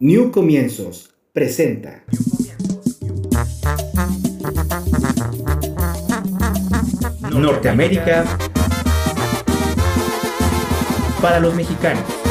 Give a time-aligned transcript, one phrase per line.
[0.00, 2.02] New Comienzos presenta.
[7.30, 8.24] Norteamérica
[11.22, 12.23] para los mexicanos.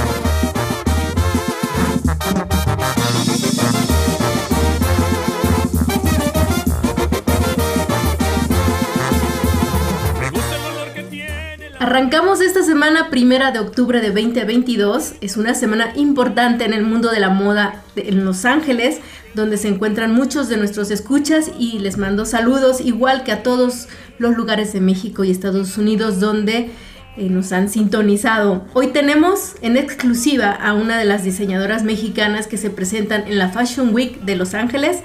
[11.93, 15.13] Arrancamos esta semana primera de octubre de 2022.
[15.21, 18.97] Es una semana importante en el mundo de la moda en Los Ángeles,
[19.35, 23.89] donde se encuentran muchos de nuestros escuchas y les mando saludos, igual que a todos
[24.17, 26.71] los lugares de México y Estados Unidos donde
[27.15, 28.65] eh, nos han sintonizado.
[28.73, 33.49] Hoy tenemos en exclusiva a una de las diseñadoras mexicanas que se presentan en la
[33.49, 35.01] Fashion Week de Los Ángeles,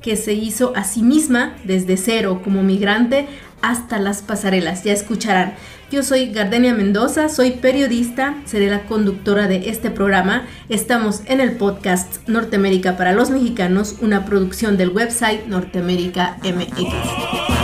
[0.00, 3.26] que se hizo a sí misma desde cero como migrante
[3.60, 4.84] hasta las pasarelas.
[4.84, 5.54] Ya escucharán.
[5.90, 10.46] Yo soy Gardenia Mendoza, soy periodista, seré la conductora de este programa.
[10.68, 17.57] Estamos en el podcast Norteamérica para los Mexicanos, una producción del website Norteamérica MX.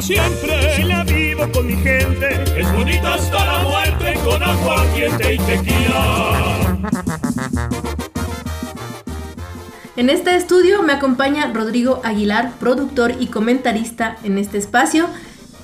[0.00, 4.76] Para siempre, si la vivo con mi gente, es bonita hasta la muerte con agua
[4.76, 6.78] caliente y tequila.
[9.96, 15.06] En este estudio me acompaña Rodrigo Aguilar, productor y comentarista en este espacio.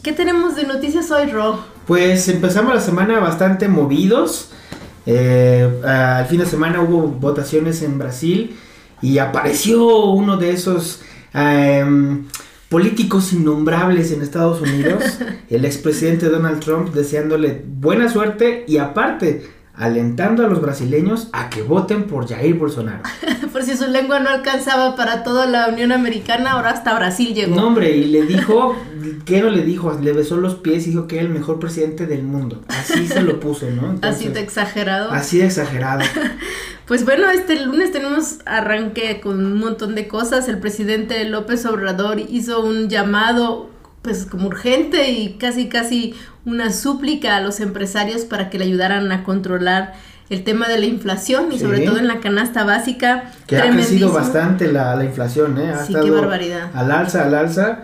[0.03, 1.65] ¿Qué tenemos de noticias hoy, Ro?
[1.87, 4.51] Pues empezamos la semana bastante movidos.
[5.07, 8.57] Eh, al fin de semana hubo votaciones en Brasil
[9.01, 11.01] y apareció uno de esos
[11.33, 12.27] em,
[12.69, 15.03] políticos innombrables en Estados Unidos,
[15.51, 21.63] el expresidente Donald Trump, deseándole buena suerte y aparte alentando a los brasileños a que
[21.63, 23.03] voten por Jair Bolsonaro.
[23.53, 27.55] por si su lengua no alcanzaba para toda la Unión Americana, ahora hasta Brasil llegó.
[27.55, 28.75] No, hombre, y le dijo,
[29.25, 29.93] ¿qué no le dijo?
[30.01, 32.63] Le besó los pies y dijo que era el mejor presidente del mundo.
[32.69, 33.99] Así se lo puso, ¿no?
[34.03, 35.11] así de exagerado.
[35.13, 36.03] Así de exagerado.
[36.87, 40.49] pues bueno, este lunes tenemos arranque con un montón de cosas.
[40.49, 43.76] El presidente López Obrador hizo un llamado
[44.07, 49.11] pues como urgente y casi casi una súplica a los empresarios para que le ayudaran
[49.11, 49.95] a controlar
[50.31, 53.33] el tema de la inflación y sobre todo en la canasta básica.
[53.49, 55.73] Que ha crecido bastante la, inflación, ¿eh?
[55.73, 56.71] Ha sí, qué barbaridad.
[56.73, 57.81] Al alza, al alza.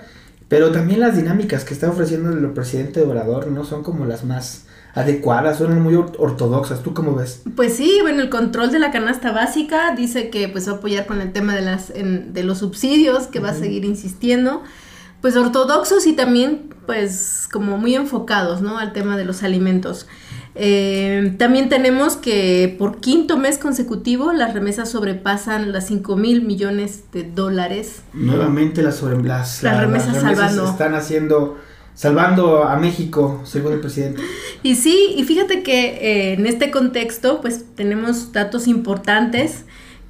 [0.46, 4.66] Pero también las dinámicas que está ofreciendo el presidente Obrador no son como las más
[4.94, 6.84] adecuadas, son muy ortodoxas.
[6.84, 7.42] ¿Tú cómo ves?
[7.56, 11.06] Pues sí, bueno, el control de la canasta básica dice que pues va a apoyar
[11.06, 14.62] con el tema de las de los subsidios, que va a seguir insistiendo
[15.22, 18.78] pues ortodoxos y también pues como muy enfocados, ¿no?
[18.78, 20.06] Al tema de los alimentos.
[20.54, 27.04] Eh, también tenemos que por quinto mes consecutivo las remesas sobrepasan las 5 mil millones
[27.12, 28.02] de dólares.
[28.12, 30.68] Nuevamente las, sobre, las, remesas, salvando.
[30.68, 31.56] están haciendo,
[31.94, 34.20] salvando a México, según el presidente.
[34.62, 39.64] Y sí, y fíjate que eh, en este contexto pues tenemos datos importantes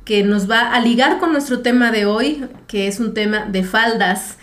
[0.05, 3.63] que nos va a ligar con nuestro tema de hoy, que es un tema de
[3.63, 4.39] faldas.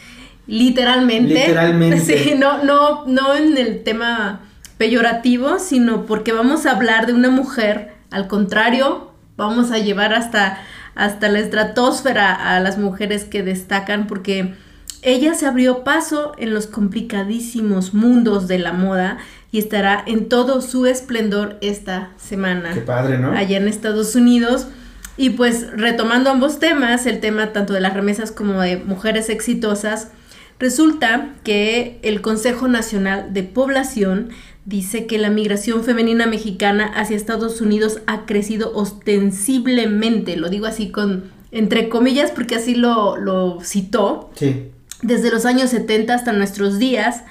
[0.49, 1.33] Literalmente.
[1.33, 1.99] Literalmente.
[2.17, 4.41] Sí, no, no, no en el tema
[4.77, 10.57] peyorativo, sino porque vamos a hablar de una mujer, al contrario, vamos a llevar hasta,
[10.95, 14.55] hasta la estratosfera a las mujeres que destacan, porque
[15.01, 19.17] ella se abrió paso en los complicadísimos mundos de la moda
[19.51, 22.73] y estará en todo su esplendor esta semana.
[22.73, 23.31] Qué padre, ¿no?
[23.31, 24.67] Allá en Estados Unidos.
[25.15, 30.11] Y pues retomando ambos temas, el tema tanto de las remesas como de mujeres exitosas,
[30.59, 34.29] Resulta que el Consejo Nacional de Población
[34.65, 40.91] dice que la migración femenina mexicana hacia Estados Unidos ha crecido ostensiblemente, lo digo así
[40.91, 44.67] con entre comillas porque así lo, citó, sí.
[45.01, 47.23] desde los años 70 hasta nuestros días.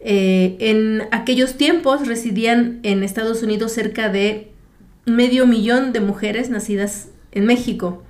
[0.00, 4.50] Eh, en aquellos tiempos residían en Estados Unidos cerca de
[5.04, 8.02] medio millón de mujeres nacidas en México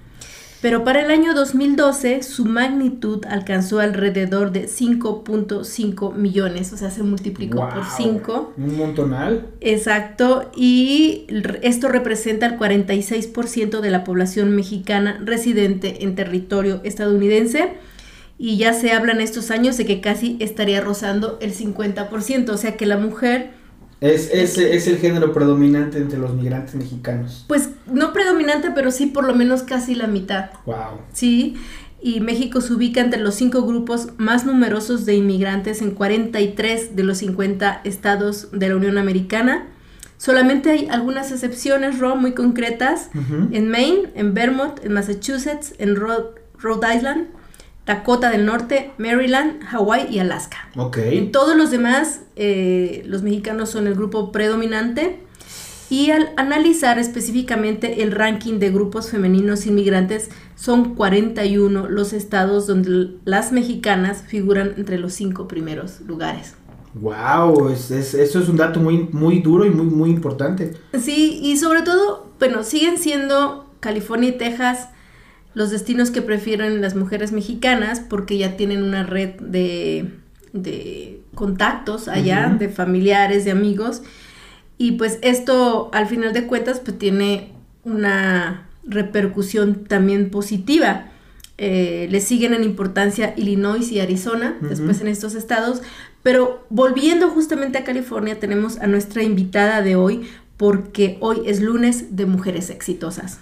[0.63, 7.03] pero para el año 2012 su magnitud alcanzó alrededor de 5.5 millones, o sea, se
[7.03, 8.53] multiplicó por 5.
[8.57, 9.49] Un montonal.
[9.61, 11.27] Exacto, y
[11.63, 17.75] esto representa el 46% de la población mexicana residente en territorio estadounidense.
[18.39, 22.57] Y ya se habla en estos años de que casi estaría rozando el 50%, o
[22.57, 23.62] sea que la mujer
[24.03, 27.45] es, es, es, el género predominante entre los migrantes mexicanos.
[27.47, 30.51] Pues no predominante, pero sí por lo menos casi la mitad.
[30.67, 31.01] Wow.
[31.13, 31.57] Sí.
[32.03, 37.03] y México se ubica entre los cinco grupos más numerosos de inmigrantes en 43 de
[37.05, 39.69] los 50 estados de la Unión Americana.
[40.19, 43.11] Solamente hay algunas excepciones, Ron, muy concretas,
[43.51, 47.27] en Maine, en Vermont, en Massachusetts, en Rhode Island,
[47.87, 50.69] Dakota del Norte, Maryland, Hawaii y Alaska.
[50.97, 55.21] En todos los demás, eh, los mexicanos son el grupo predominante.
[55.91, 63.17] Y al analizar específicamente el ranking de grupos femeninos inmigrantes, son 41 los estados donde
[63.27, 66.55] las mexicanas figuran entre los cinco primeros lugares.
[66.95, 70.73] Wow, eso es un dato muy, muy duro y muy, muy importante.
[70.99, 74.89] Sí, y sobre todo, bueno, siguen siendo California y Texas
[75.55, 80.11] los destinos que prefieren las mujeres mexicanas porque ya tienen una red de,
[81.35, 84.03] contactos allá, de familiares, de amigos.
[84.79, 87.53] Y pues esto, al final de cuentas, pues tiene
[87.85, 91.09] una repercusión también positiva.
[91.59, 95.83] Eh, le siguen en importancia Illinois y Arizona, después en estos estados.
[96.23, 100.23] Pero volviendo justamente a California, tenemos a nuestra invitada de hoy,
[100.57, 103.39] porque hoy es lunes de mujeres exitosas.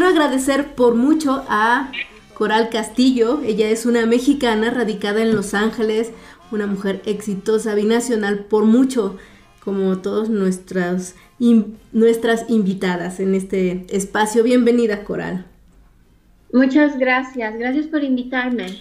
[0.00, 1.92] Quiero agradecer por mucho a
[2.32, 3.42] Coral Castillo.
[3.44, 6.10] Ella es una mexicana radicada en Los Ángeles,
[6.50, 9.18] una mujer exitosa, binacional, por mucho,
[9.62, 11.16] como todas nuestras,
[11.92, 14.42] nuestras invitadas en este espacio.
[14.42, 15.44] Bienvenida, Coral.
[16.50, 18.78] Muchas gracias, gracias por invitarme.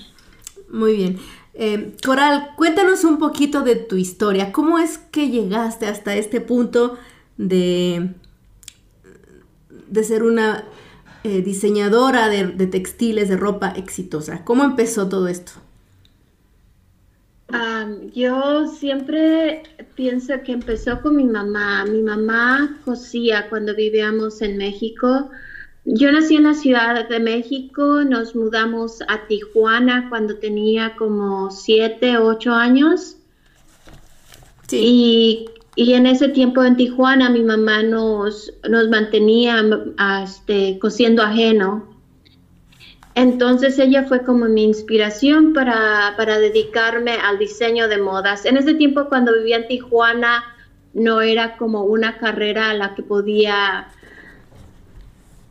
[0.72, 1.20] Muy bien.
[1.54, 4.54] Eh, Coral, cuéntanos un poquito de tu historia.
[4.54, 6.98] ¿Cómo es que llegaste hasta este punto
[7.36, 8.12] de,
[9.90, 10.64] de ser una
[11.24, 14.44] eh, diseñadora de, textiles, de ropa exitosa?
[14.44, 15.54] ¿Cómo empezó todo esto?
[18.14, 19.64] yo siempre
[19.96, 21.84] pienso que empezó con mi mamá.
[21.86, 25.30] Mi mamá cosía cuando vivíamos en México.
[25.86, 32.18] Yo nací en la Ciudad de México, nos mudamos a Tijuana cuando tenía como siete,
[32.18, 33.16] ocho años.
[34.72, 39.64] Y y en ese tiempo en Tijuana mi mamá nos, nos mantenía
[40.22, 41.88] este, cosiendo ajeno.
[43.16, 48.44] Entonces ella fue como mi inspiración para, dedicarme al diseño de modas.
[48.44, 50.44] En ese tiempo cuando vivía en Tijuana
[50.94, 53.88] no era como una carrera a la que podía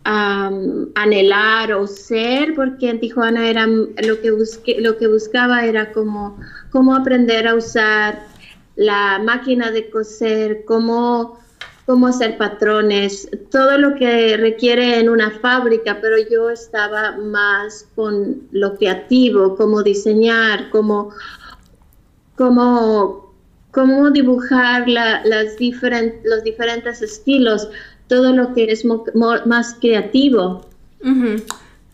[0.04, 6.38] anhelar o ser, porque en Tijuana era lo que, lo que buscaba era como
[6.70, 8.28] cómo aprender a usar
[8.78, 11.40] la máquina de coser, cómo,
[11.84, 18.42] cómo hacer patrones, todo lo que requiere en una fábrica, pero yo estaba más con
[18.52, 21.10] lo creativo, cómo diseñar, cómo,
[22.36, 23.34] cómo,
[23.72, 27.68] cómo dibujar las los diferentes estilos,
[28.06, 30.68] todo lo que es más creativo.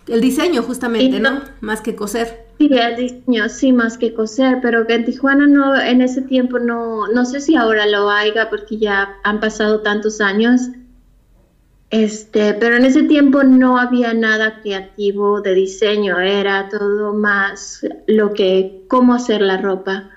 [0.07, 1.41] El diseño justamente, ¿no?
[1.63, 2.44] Más que coser.
[2.59, 6.59] Sí, el diseño, sí, más que coser, pero que en Tijuana no, en ese tiempo
[6.59, 10.61] no, no sé si ahora lo haya porque ya han pasado tantos años.
[11.91, 18.33] Este, pero en ese tiempo no había nada creativo de diseño, era todo más lo
[18.33, 20.11] que, cómo hacer la ropa.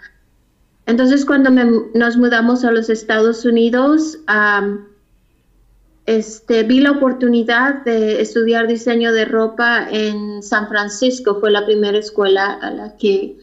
[0.87, 4.19] Entonces cuando nos mudamos a los Estados Unidos,
[6.07, 11.97] este, vi la oportunidad de estudiar diseño de ropa en San Francisco, fue la primera
[11.97, 13.37] escuela a la que,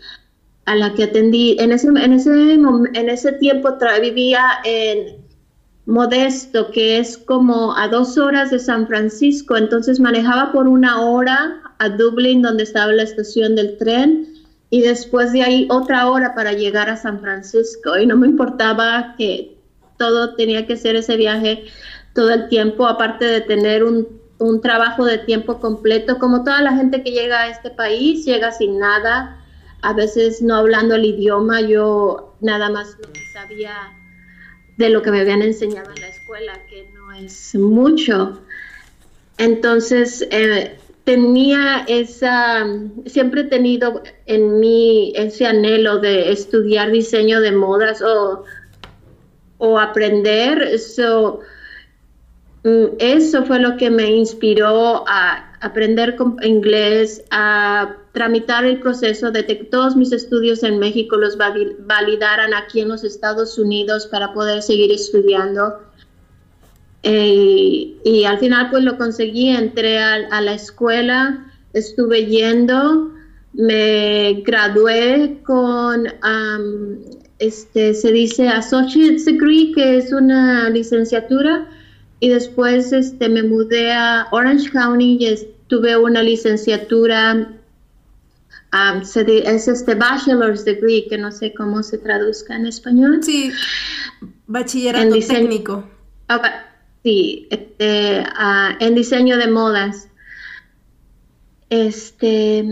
[0.64, 1.56] a la que atendí.
[1.60, 5.22] En ese, en ese, en ese tiempo vivía en
[5.84, 11.60] Modesto, que es como a dos horas de San Francisco, entonces manejaba por una hora
[11.78, 14.26] a Dublín, donde estaba la estación del tren,
[14.70, 19.14] y después de ahí otra hora para llegar a San Francisco, y no me importaba
[19.18, 19.58] que
[19.98, 21.64] todo tenía que ser ese viaje
[22.14, 24.22] todo el tiempo, aparte de tener un,
[24.62, 28.78] trabajo de tiempo completo, como toda la gente que llega a este país, llega sin
[28.78, 29.42] nada,
[29.80, 33.74] a veces no hablando el idioma, yo nada más lo que sabía
[34.76, 38.42] de lo que me habían enseñado en la escuela, que no es mucho.
[39.38, 42.66] Entonces, eh, tenía esa,
[43.06, 48.44] siempre he tenido en mí ese anhelo de estudiar diseño de modas o,
[49.56, 50.68] o aprender.
[50.74, 51.53] Mm,
[52.98, 59.56] eso fue lo que me inspiró a aprender inglés, a tramitar el proceso de que
[59.56, 64.90] todos mis estudios en México los validaran aquí en los Estados Unidos para poder seguir
[64.92, 65.80] estudiando.
[67.02, 73.10] Eh, y al final pues lo conseguí, entré a, la escuela, estuve yendo
[73.52, 76.08] me gradué con,
[77.38, 81.68] este, se dice Associate's Degree, que es una licenciatura,
[82.24, 87.52] y después este, me mudé a Orange County y tuve una licenciatura,
[88.72, 93.22] es este Bachelor's Degree, que no sé cómo se traduzca en español.
[93.22, 93.52] Sí,
[94.46, 95.84] bachillerato técnico.
[97.02, 100.08] sí, este, ah, en diseño de modas.
[101.68, 102.64] Este,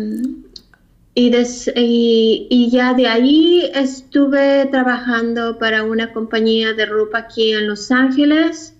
[1.15, 7.91] y, y, ya de ahí estuve trabajando para una compañía de ropa aquí en Los
[7.91, 8.72] Ángeles.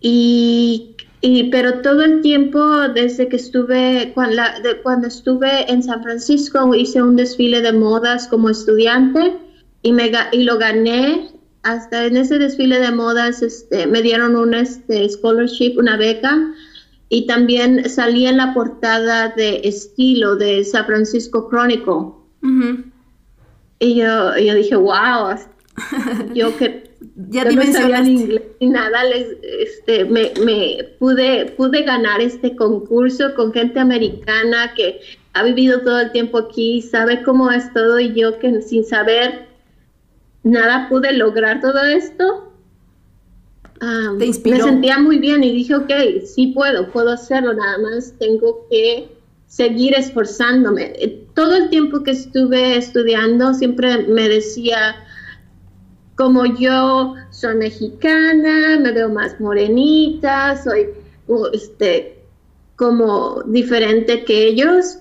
[0.00, 0.96] Y,
[1.50, 2.60] pero todo el tiempo
[2.94, 4.42] desde que estuve, cuando,
[4.82, 9.36] cuando estuve en San Francisco, hice un desfile de modas como estudiante
[9.82, 11.30] y, me, y lo gané.
[11.62, 16.54] Hasta en ese desfile de modas este, me dieron un este, scholarship, una beca
[17.10, 22.14] y también salí en la portada de estilo de San Francisco Chronicle.
[23.80, 25.36] Y yo, yo dije, wow,
[26.34, 26.89] yo que
[27.28, 32.56] ya no sabía ni inglés ni nada, les, este, me, me, pude, pude ganar este
[32.56, 35.00] concurso con gente americana que
[35.32, 39.46] ha vivido todo el tiempo aquí, sabe cómo es todo y yo que sin saber
[40.42, 42.50] nada pude lograr todo esto
[43.80, 45.90] me sentía muy bien y dije, ok,
[46.24, 49.08] sí puedo, puedo hacerlo, nada más tengo que
[49.46, 50.92] seguir esforzándome.
[51.34, 54.96] Todo el tiempo que estuve estudiando siempre me decía,
[56.20, 60.88] como yo soy mexicana, me veo más morenita, soy
[61.54, 62.22] este,
[62.76, 64.98] como diferente que ellos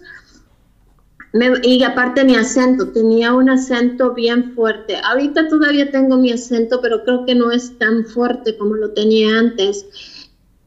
[1.61, 4.95] y aparte mi acento, tenía un acento bien fuerte.
[4.95, 9.39] Ahorita todavía tengo mi acento, pero creo que no es tan fuerte como lo tenía
[9.39, 9.85] antes.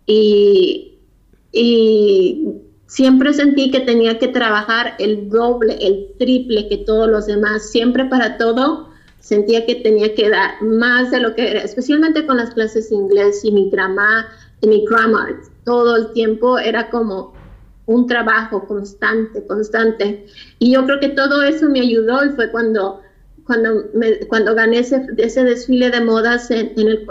[0.04, 0.98] Y,
[1.50, 2.46] y
[2.86, 7.70] siempre sentí que tenía que trabajar el doble, el triple que todos los demás.
[7.70, 8.91] Siempre para todo
[9.22, 12.96] sentía que tenía que dar más de lo que era, especialmente con las clases de
[12.96, 14.26] inglés y mi grammar,
[14.60, 15.36] y mi grammar.
[15.64, 17.32] Todo el tiempo era como
[17.86, 20.26] un trabajo constante, constante.
[20.58, 23.00] Y yo creo que todo eso me ayudó y fue cuando,
[23.46, 23.84] cuando,
[24.28, 27.06] cuando gané ese, ese desfile de modas en, en, el,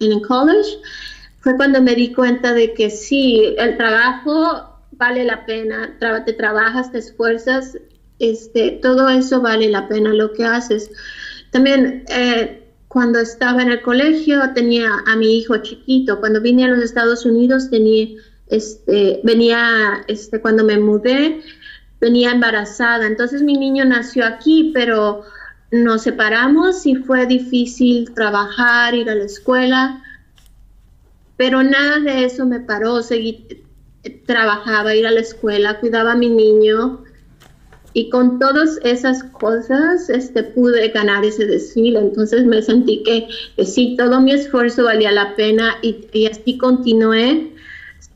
[0.00, 0.78] en, el college,
[1.38, 6.90] fue cuando me di cuenta de que sí, el trabajo vale la pena, te trabajas,
[6.90, 7.78] te esfuerzas,
[8.18, 10.90] este, todo eso vale la pena lo que haces.
[11.52, 16.68] También eh, cuando estaba en el colegio tenía a mi hijo chiquito, cuando vine a
[16.68, 17.68] los Estados Unidos
[18.48, 21.42] este, venía, este, cuando me mudé,
[22.00, 23.06] venía embarazada.
[23.06, 25.24] Entonces mi niño nació aquí, pero
[25.70, 30.02] nos separamos y fue difícil trabajar, ir a la escuela.
[31.36, 33.02] Pero nada de eso me paró.
[33.02, 33.62] Seguí,
[34.24, 37.04] trabajaba, ir a la escuela, cuidaba a mi niño.
[37.94, 41.98] Y con todas esas cosas este, pude ganar ese desfile.
[41.98, 43.28] Entonces me sentí que,
[43.64, 47.52] sí, todo mi esfuerzo valía la pena y, así continué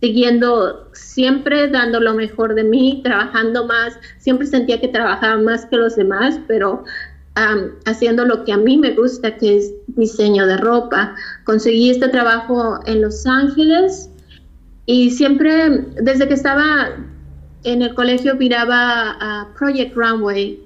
[0.00, 3.98] siguiendo, siempre dando lo mejor de mí, trabajando más.
[4.18, 6.84] Siempre sentía que trabajaba más que los demás, pero
[7.84, 11.14] haciendo lo que a mí me gusta, que es diseño de ropa.
[11.44, 14.08] Conseguí este trabajo en Los Ángeles
[14.86, 16.96] y siempre, desde que estaba
[17.66, 20.60] en el colegio, miraba a Project Runway,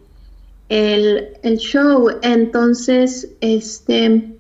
[0.69, 2.11] el, el show.
[2.23, 4.37] Entonces, este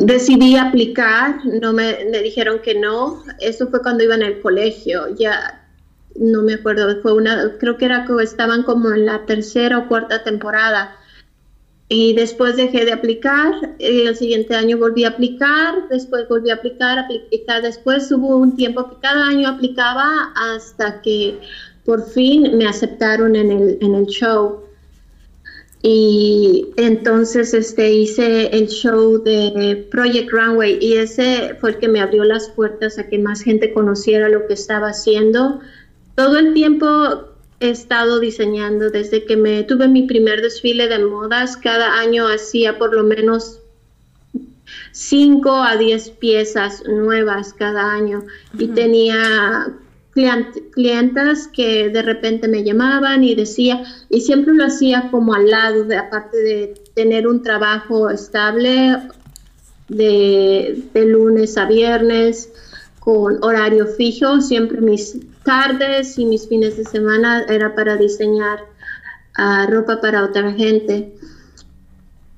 [0.00, 3.22] decidí aplicar, no me, dijeron que no.
[3.40, 5.66] Eso fue cuando iba en el colegio, ya
[6.14, 9.88] no me acuerdo, fue una, creo que era que estaban como en la tercera o
[9.88, 10.96] cuarta temporada.
[11.94, 16.54] Y después dejé de aplicar, y el siguiente año volví a aplicar, después volví a
[16.54, 21.38] aplicar, aplicar, después hubo un tiempo que cada año aplicaba hasta que
[21.84, 24.62] por fin me aceptaron en el, en el show.
[25.82, 32.00] Y entonces este, hice el show de Project Runway y ese fue el que me
[32.00, 35.60] abrió las puertas a que más gente conociera lo que estaba haciendo.
[36.14, 37.31] Todo el tiempo
[37.62, 41.56] he estado diseñando desde que me tuve mi primer desfile de modas.
[41.56, 43.60] Cada año hacía por lo menos
[44.90, 48.24] 5 a 10 piezas nuevas cada año
[48.58, 49.72] y tenía
[50.72, 55.84] clientas que de repente me llamaban y decía, y siempre lo hacía como al lado,
[55.84, 58.98] de, aparte de tener un trabajo estable
[59.88, 62.50] de, lunes a viernes
[63.00, 68.60] con horario fijo, siempre mis tardes y mis fines de semana era para diseñar
[69.36, 71.14] ah, ropa para otra gente.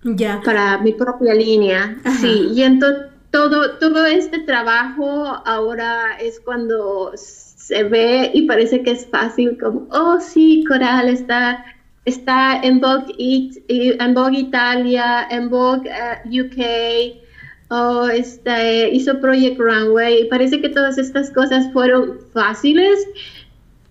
[0.04, 0.40] Ya.
[0.44, 1.96] Para mi propia línea.
[2.20, 8.92] Sí, y entonces todo, todo este trabajo ahora es cuando se ve y parece que
[8.92, 11.64] es fácil, como, oh sí, Coral está,
[12.04, 13.12] está en Vogue,
[13.66, 17.23] en Vogue Italia, en Vogue eh, UK,
[17.74, 23.06] o este, hizo Project Runway, y parece que todas estas cosas fueron fáciles,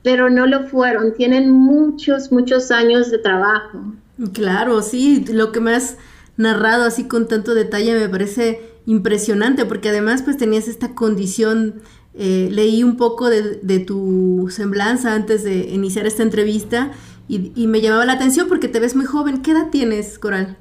[0.04, 3.94] pero no lo fueron, tienen muchos, muchos años de trabajo.
[4.34, 5.98] Claro, sí, lo que has
[6.38, 11.82] narrado así con tanto detalle me parece impresionante, porque además pues tenías esta condición
[12.16, 16.92] eh, leí un poco de, tu semblanza antes de iniciar esta entrevista
[17.28, 19.42] y, me llamaba la atención porque te ves muy joven.
[19.42, 20.58] ¿Qué edad tienes, Coral?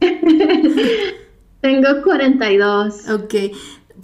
[1.62, 3.08] Tengo 42.
[3.08, 3.34] Ok.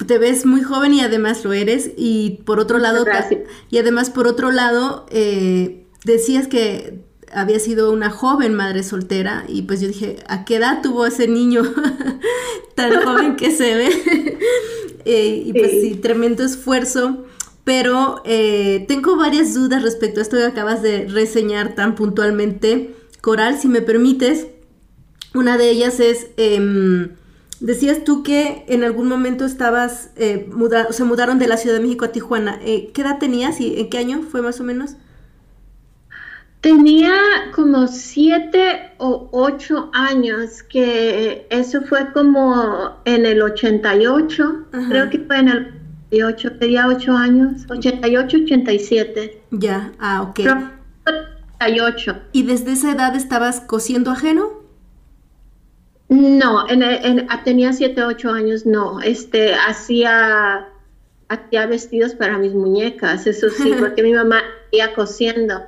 [0.06, 1.90] Te ves muy joven y además lo eres.
[1.96, 3.04] Y por otro lado,
[3.68, 7.00] y además por otro lado, eh, decías que
[7.32, 11.28] había sido una joven madre soltera y pues yo dije, ¿a qué edad tuvo ese
[11.28, 11.62] niño
[12.74, 14.38] tan joven que se ve?
[15.10, 15.94] Eh, y pues sí.
[15.94, 17.24] tremendo esfuerzo.
[17.64, 22.94] Pero eh, tengo varias dudas respecto a esto que acabas de reseñar tan puntualmente.
[23.22, 24.48] Coral, si me permites,
[25.34, 27.16] una de ellas es, em,
[27.60, 30.48] decías tú que en algún momento estabas, eh,
[30.90, 32.58] se mudaron de la Ciudad de México a Tijuana.
[32.60, 34.96] ¿Qué edad tenías y en qué año fue más o menos?
[36.60, 37.14] Tenía
[37.54, 45.38] como siete o ocho años, que eso fue como en el 88, creo que fue
[45.38, 45.78] en el
[46.10, 49.42] 88, tenía ocho años, 88, 87.
[49.52, 50.40] Ya, ah, ok.
[50.40, 52.16] 88.
[52.32, 54.57] ¿Y desde esa edad estabas cosiendo ajeno?
[56.08, 60.68] No, en, ah, tenía siete, ocho años, no, este, hacía,
[61.28, 65.62] hacía vestidos para mis muñecas, eso sí, porque mi mamá iba cosiendo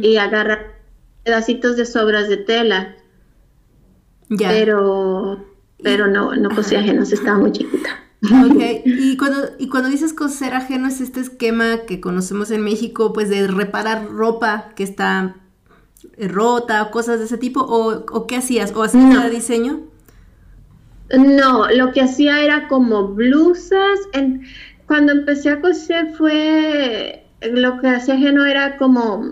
[0.00, 0.76] y agarrar
[1.24, 2.96] pedacitos de sobras de tela.
[4.28, 4.48] Ya.
[4.50, 5.44] Pero,
[5.82, 7.90] pero no, no cosía ajenos, estaba muy chiquita.
[8.22, 8.82] Okay.
[8.86, 13.28] Y cuando, y cuando dices coser ajeno es este esquema que conocemos en México, pues
[13.28, 15.36] de reparar ropa que está
[16.18, 19.80] rota o cosas de ese tipo, o, qué hacías, o hacías diseño?
[21.14, 24.00] No, lo que hacía era como blusas.
[24.12, 24.44] En,
[24.86, 29.24] cuando empecé a coser fue, lo que hacía ajeno era como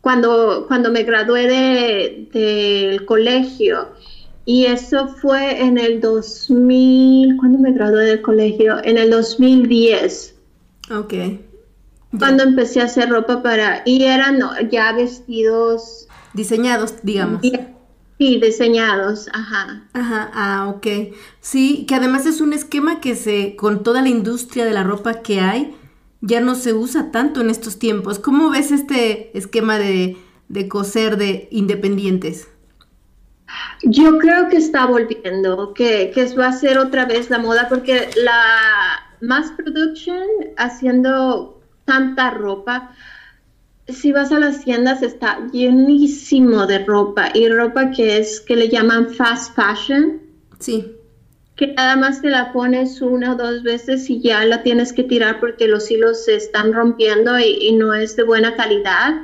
[0.00, 3.88] cuando, cuando me gradué del de, colegio.
[4.44, 8.84] Y eso fue en el 2000, ¿cuándo me gradué del colegio?
[8.84, 10.34] En el 2010.
[10.90, 11.14] Ok.
[12.18, 16.06] Cuando empecé a hacer ropa para, y eran ya vestidos.
[16.34, 17.40] Diseñados, digamos.
[18.22, 19.82] Sí, diseñados, ajá.
[19.94, 20.86] Ajá, ah, ok.
[21.40, 25.22] Sí, que además es un esquema que se, con toda la industria de la ropa
[25.22, 25.74] que hay,
[26.20, 28.18] ya no se usa tanto en estos tiempos.
[28.18, 30.16] ¿Cómo ves este esquema de,
[30.68, 32.48] coser de independientes?
[33.82, 38.08] Yo creo que está volviendo, que, que va a ser otra vez la moda, porque
[38.22, 38.40] la
[39.20, 40.22] mass production
[40.58, 42.94] haciendo tanta ropa,
[43.88, 48.68] si vas a las tiendas está llenísimo de ropa y ropa que es que le
[48.68, 50.20] llaman fast fashion.
[50.58, 50.96] Sí
[51.56, 55.04] que nada más te la pones una o dos veces y ya la tienes que
[55.04, 59.14] tirar porque los hilos se están rompiendo y, no es de buena calidad.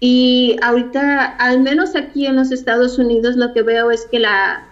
[0.00, 4.68] Y ahorita, al menos aquí en los Estados Unidos, lo que veo es que la,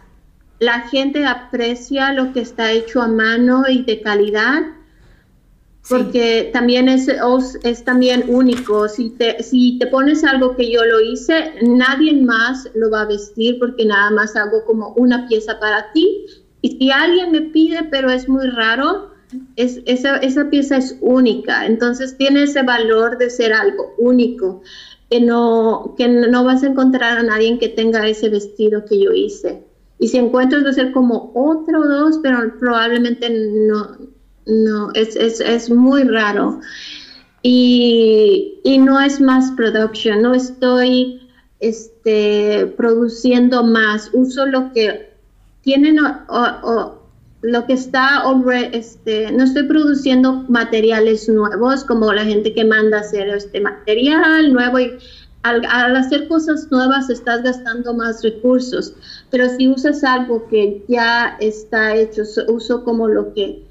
[0.60, 4.62] la gente aprecia lo que está hecho a mano y de calidad,
[5.88, 7.08] porque también es,
[7.64, 8.88] es también único.
[8.88, 13.06] Si te, si te pones algo que yo lo hice, nadie más lo va a
[13.06, 16.26] vestir porque nada más hago como una pieza para ti
[16.62, 19.10] y si alguien me pide, pero es muy raro,
[19.56, 21.66] es, esa, esa pieza es única.
[21.66, 24.62] Entonces tiene ese valor de ser algo único,
[25.10, 29.12] que no, que no vas a encontrar a nadie que tenga ese vestido que yo
[29.12, 29.64] hice.
[29.98, 33.98] Y si encuentras, va a ser como otro o dos, pero probablemente no,
[34.46, 36.60] no, es, es, es muy raro.
[37.42, 41.28] Y, y, no es más production, no estoy
[41.58, 45.12] este, produciendo más, uso lo que
[45.62, 46.98] tienen o,
[47.40, 48.22] lo que está,
[48.72, 54.78] este, no estoy produciendo materiales nuevos como la gente que manda hacer este material nuevo
[54.78, 54.92] y
[55.42, 58.94] al, hacer cosas nuevas estás gastando más recursos,
[59.30, 63.64] pero si usas algo que ya está hecho, uso como lo que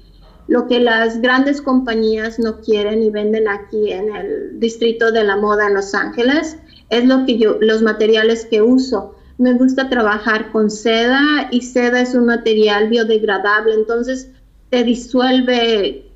[0.52, 5.38] lo que las grandes compañías no quieren y venden aquí en el distrito de la
[5.38, 6.58] moda en Los Ángeles,
[6.90, 12.02] es lo que yo, los materiales que uso me gusta trabajar con seda y seda
[12.02, 14.30] es un material biodegradable, entonces
[14.70, 16.12] se disuelve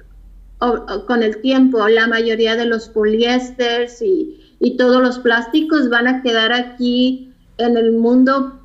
[0.58, 1.88] con el tiempo.
[1.88, 4.42] La mayoría de los poliésteres y,
[4.76, 8.60] todos los plásticos van a quedar aquí en el mundo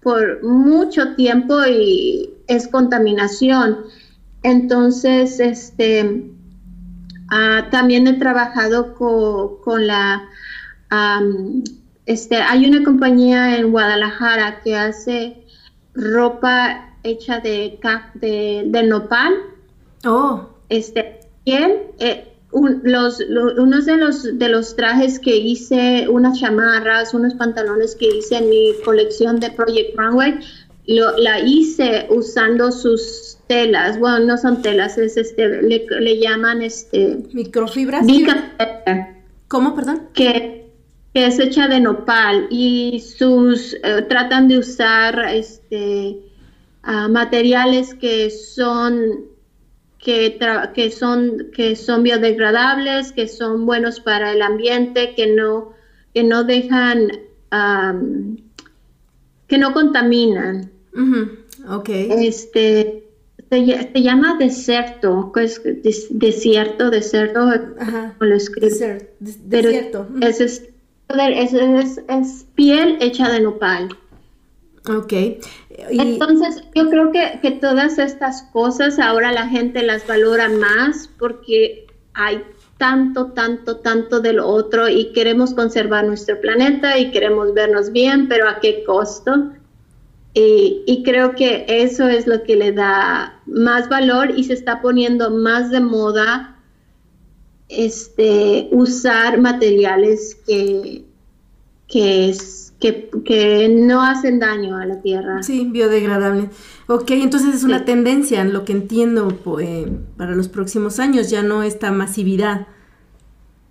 [0.00, 3.78] por mucho tiempo y es contaminación.
[4.42, 6.32] Entonces, este,
[7.34, 8.94] Ah, también he trabajado
[9.64, 10.28] con la,
[12.04, 15.42] este, hay una compañía en Guadalajara que hace
[15.94, 17.80] ropa hecha de,
[18.66, 19.32] de, nopal.
[20.04, 20.46] Oh.
[20.68, 21.78] Este, piel.
[22.00, 28.08] Eh, los, unos de los, de los trajes que hice, unas chamarras, unos pantalones que
[28.08, 30.38] hice en mi colección de Project Runway,
[30.86, 37.18] lo, la hice usando sus telas, bueno, no son telas, es este, le, llaman este...
[37.32, 38.06] Microfibras.
[39.48, 40.08] ¿Cómo, perdón?
[40.14, 40.62] Que,
[41.14, 46.20] es hecha de nopal y sus, eh, tratan de usar este,
[46.82, 49.32] ah, materiales que son
[50.02, 50.38] que,
[50.74, 55.72] que, son, que son biodegradables, que son buenos para el ambiente, que no,
[56.12, 57.20] que no dejan,
[59.52, 60.70] que no contaminan.
[61.86, 63.04] Este,
[63.50, 65.60] se, llama deserto, es
[66.08, 67.50] desierto, deserto,
[68.18, 69.10] lo escribe.
[69.20, 70.08] desierto.
[70.22, 70.70] Es, es,
[72.08, 73.90] es, piel hecha de nopal.
[74.88, 75.12] Ok.
[75.68, 81.88] Entonces, yo creo que, que, todas estas cosas ahora la gente las valora más porque
[82.14, 82.42] hay
[82.82, 88.48] tanto, tanto, tanto del otro y queremos conservar nuestro planeta y queremos vernos bien, pero
[88.48, 89.52] ¿a qué costo?
[90.34, 95.30] Y, creo que eso es lo que le da más valor y se está poniendo
[95.30, 96.56] más de moda
[97.68, 101.04] este, usar materiales que,
[101.86, 105.42] que es que, no hacen daño a la tierra.
[105.42, 106.50] Sí, biodegradable.
[106.88, 109.28] Ok, entonces es una tendencia, en lo que entiendo,
[109.60, 112.66] eh, para los próximos años, ya no esta masividad.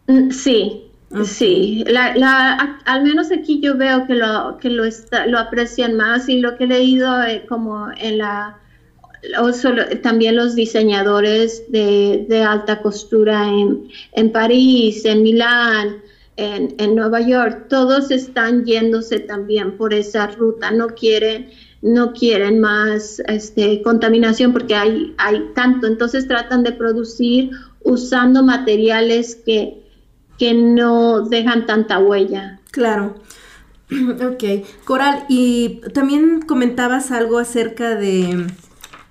[0.08, 0.92] Mm, sí,
[1.26, 1.84] sí.
[1.88, 4.84] La, al menos aquí yo veo que lo, que lo,
[5.28, 8.58] lo aprecian más y lo que he leído eh, como en la...
[10.02, 16.02] también los diseñadores de, de alta costura en, en París, en Milán,
[16.38, 21.50] en, Nueva York, todos están yéndose también por esa ruta, no quieren,
[21.82, 27.52] no quieren más este, contaminación porque hay, hay tanto, entonces tratan de producir
[27.84, 29.84] usando materiales que,
[30.38, 32.60] que no dejan tanta huella.
[32.72, 33.16] Claro.
[33.92, 38.48] Ok, Coral, y también comentabas algo acerca de,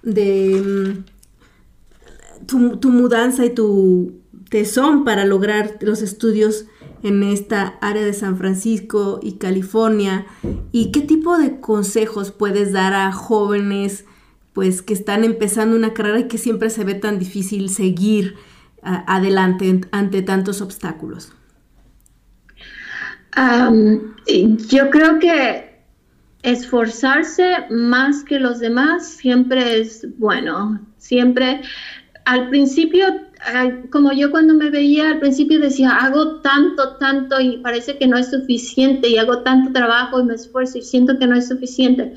[0.03, 6.65] de mm, tu, tu mudanza y tu tesón para lograr los estudios
[7.03, 10.27] en esta área de San Francisco y California
[10.73, 14.05] y qué tipo de consejos puedes dar a jóvenes
[14.53, 18.35] pues que están empezando una carrera y que siempre se ve tan difícil seguir
[18.83, 21.33] adelante ante tantos obstáculos.
[24.69, 25.71] yo creo que
[26.43, 30.81] esforzarse más que los demás siempre es bueno.
[30.97, 31.61] Siempre,
[32.25, 33.07] al principio
[33.90, 38.18] como yo cuando me veía al principio decía, hago tanto, tanto y parece que no
[38.18, 42.14] es suficiente y hago tanto trabajo y me esfuerzo y siento que no es suficiente.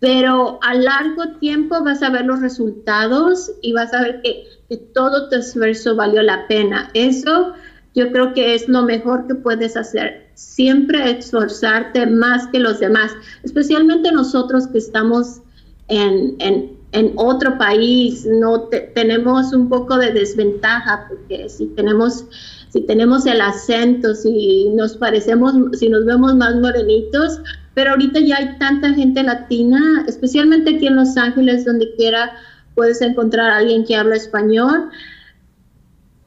[0.00, 4.76] Pero a largo tiempo vas a ver los resultados y vas a ver que, que
[4.76, 6.90] todo tu esfuerzo valió la pena.
[6.94, 7.54] Eso
[7.94, 10.28] yo creo que es lo mejor que puedes hacer.
[10.34, 15.40] Siempre esforzarte más que los demás, especialmente nosotros que estamos
[15.88, 22.26] en, en en otro país no tenemos un poco de desventaja porque si tenemos
[22.70, 27.40] si tenemos el acento, si nos parecemos, si nos vemos más morenitos,
[27.74, 32.30] pero ahorita ya hay tanta gente latina, especialmente aquí en Los Ángeles, donde quiera
[32.74, 34.90] puedes encontrar a alguien que habla español,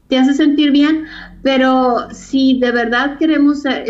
[0.08, 1.06] te hace sentir bien,
[1.44, 3.86] pero si de verdad queremos eh,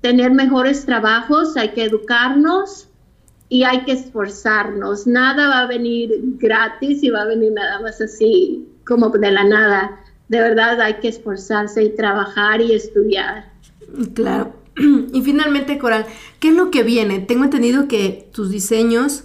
[0.00, 2.85] tener mejores trabajos, hay que educarnos,
[3.48, 5.06] y hay que esforzarnos.
[5.06, 9.44] Nada va a venir gratis y va a venir nada más así como de la
[9.44, 10.00] nada.
[10.28, 13.52] De verdad hay que esforzarse y trabajar y estudiar.
[14.14, 14.54] Claro.
[15.12, 16.04] Y finalmente, Coral,
[16.38, 17.20] ¿qué es lo que viene?
[17.20, 19.24] Tengo entendido que tus diseños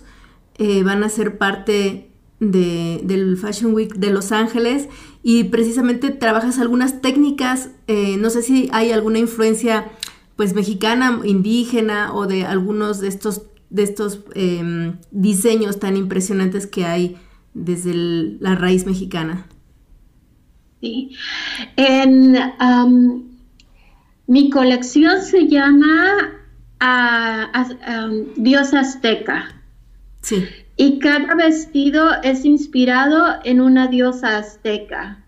[0.58, 4.88] eh, van a ser parte de, del Fashion Week de Los Ángeles
[5.24, 9.92] y precisamente trabajas algunas técnicas, eh, no sé si hay alguna influencia
[10.36, 16.86] pues mexicana, indígena o de algunos de estos de estos em, diseños tan impresionantes que
[16.86, 17.18] hay
[17.54, 17.94] desde
[18.40, 19.48] la raíz mexicana.
[20.82, 21.16] Sí.
[21.78, 22.38] En,
[24.28, 26.32] mi colección se llama
[28.36, 29.62] Dios Azteca.
[30.22, 30.46] Sí.
[30.78, 35.24] Y cada vestido es inspirado en una diosa azteca.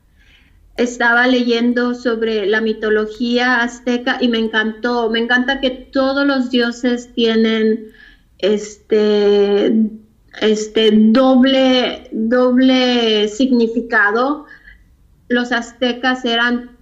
[0.78, 5.10] Estaba leyendo sobre la mitología azteca y me encantó.
[5.12, 7.92] Me encanta que todos los dioses tienen
[8.44, 9.74] este,
[10.42, 14.46] este doble, doble significado.
[15.30, 16.78] los aztecas eran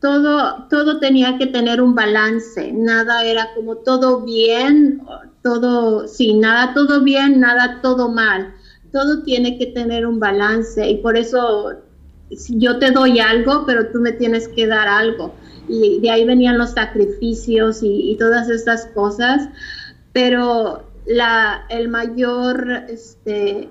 [0.00, 5.02] todo, todo tenía que tener un balance, nada era como todo bien,
[5.42, 8.54] todo, sí, nada todo bien, nada todo mal,
[8.92, 11.72] todo tiene que tener un balance y por eso
[12.48, 15.34] yo te doy algo, pero tú me tienes que dar algo.
[15.68, 19.48] Y de ahí venían los sacrificios y, y todas estas cosas,
[20.12, 23.68] pero la, el mayor, este,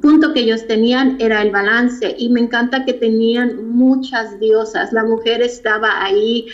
[0.00, 4.92] punto que ellos tenían era el balance y me encanta que tenían muchas diosas.
[4.92, 6.46] La mujer estaba ahí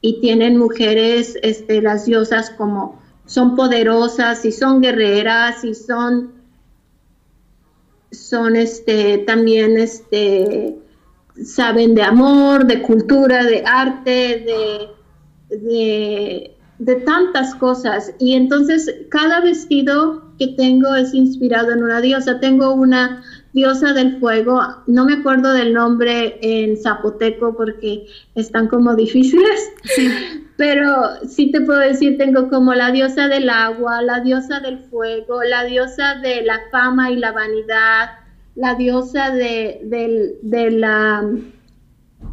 [0.00, 6.32] y tienen mujeres, este, las diosas como son poderosas y son guerreras y son,
[8.10, 9.76] son este, también
[11.44, 14.90] saben de amor, de cultura, de arte,
[15.48, 18.12] de, de, de tantas cosas.
[18.18, 22.40] Y entonces cada vestido que tengo es inspirado en una diosa.
[22.40, 28.94] Tengo una diosa del fuego, no me acuerdo del nombre en zapoteco porque están como
[28.94, 29.72] difíciles,
[30.56, 30.92] pero
[31.28, 35.64] sí te puedo decir, tengo como la diosa del agua, la diosa del fuego, la
[35.64, 38.10] diosa de la fama y la vanidad,
[38.54, 39.80] la diosa de,
[40.42, 41.28] de la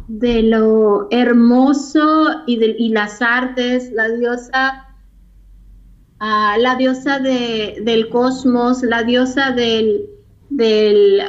[0.08, 4.84] de lo hermoso y, de, y las artes, la diosa
[6.20, 10.06] la diosa de, del cosmos, la diosa del...
[10.50, 11.22] del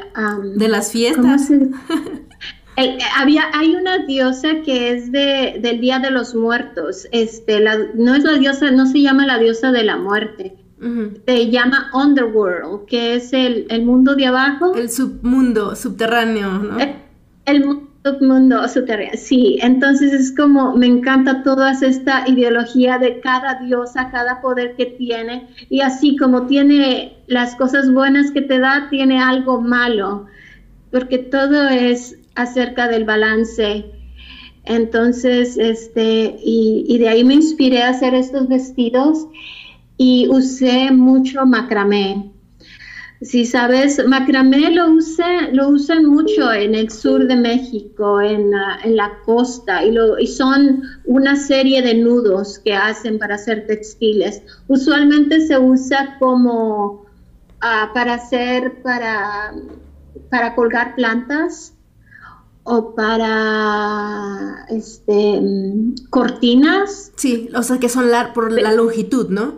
[0.55, 1.49] de las fiestas.
[3.17, 7.07] había, hay una diosa que es de, del Día de los Muertos.
[7.11, 10.55] Este, la, no es la diosa, no se llama la diosa de la muerte.
[11.25, 14.73] Se llama Underworld, que es el, el, mundo de abajo.
[14.75, 16.77] El submundo, subterráneo, ¿no?
[17.45, 23.55] el mundo mundo subterráneo, sí, entonces es como me encanta toda esta ideología de cada
[23.55, 28.87] diosa, cada poder que tiene, y así como tiene las cosas buenas que te da,
[28.89, 30.27] tiene algo malo,
[30.91, 33.85] porque todo es acerca del balance.
[34.63, 39.27] Entonces, este, y, y de ahí me inspiré a hacer estos vestidos
[39.97, 42.31] y usé mucho macramé.
[43.21, 44.87] Si sabes, macramé lo,
[45.51, 50.25] lo usan mucho en el sur de México, en, ah, la costa, y, lo, y
[50.25, 54.41] son una serie de nudos que hacen para hacer textiles.
[54.69, 57.05] Usualmente se usa como
[57.61, 59.53] uh, para hacer, para,
[60.29, 61.73] para colgar plantas
[62.63, 65.41] o para este,
[66.09, 67.11] cortinas.
[67.17, 69.55] Sí, o sea que son por la longitud, ¿no?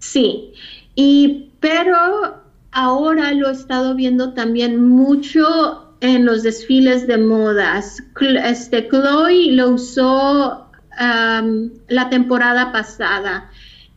[0.00, 0.52] Sí,
[0.94, 8.02] y pero ahora lo he estado viendo también mucho en los desfiles de modas.
[8.20, 10.64] Este, Chloe lo usó
[10.98, 13.50] la temporada pasada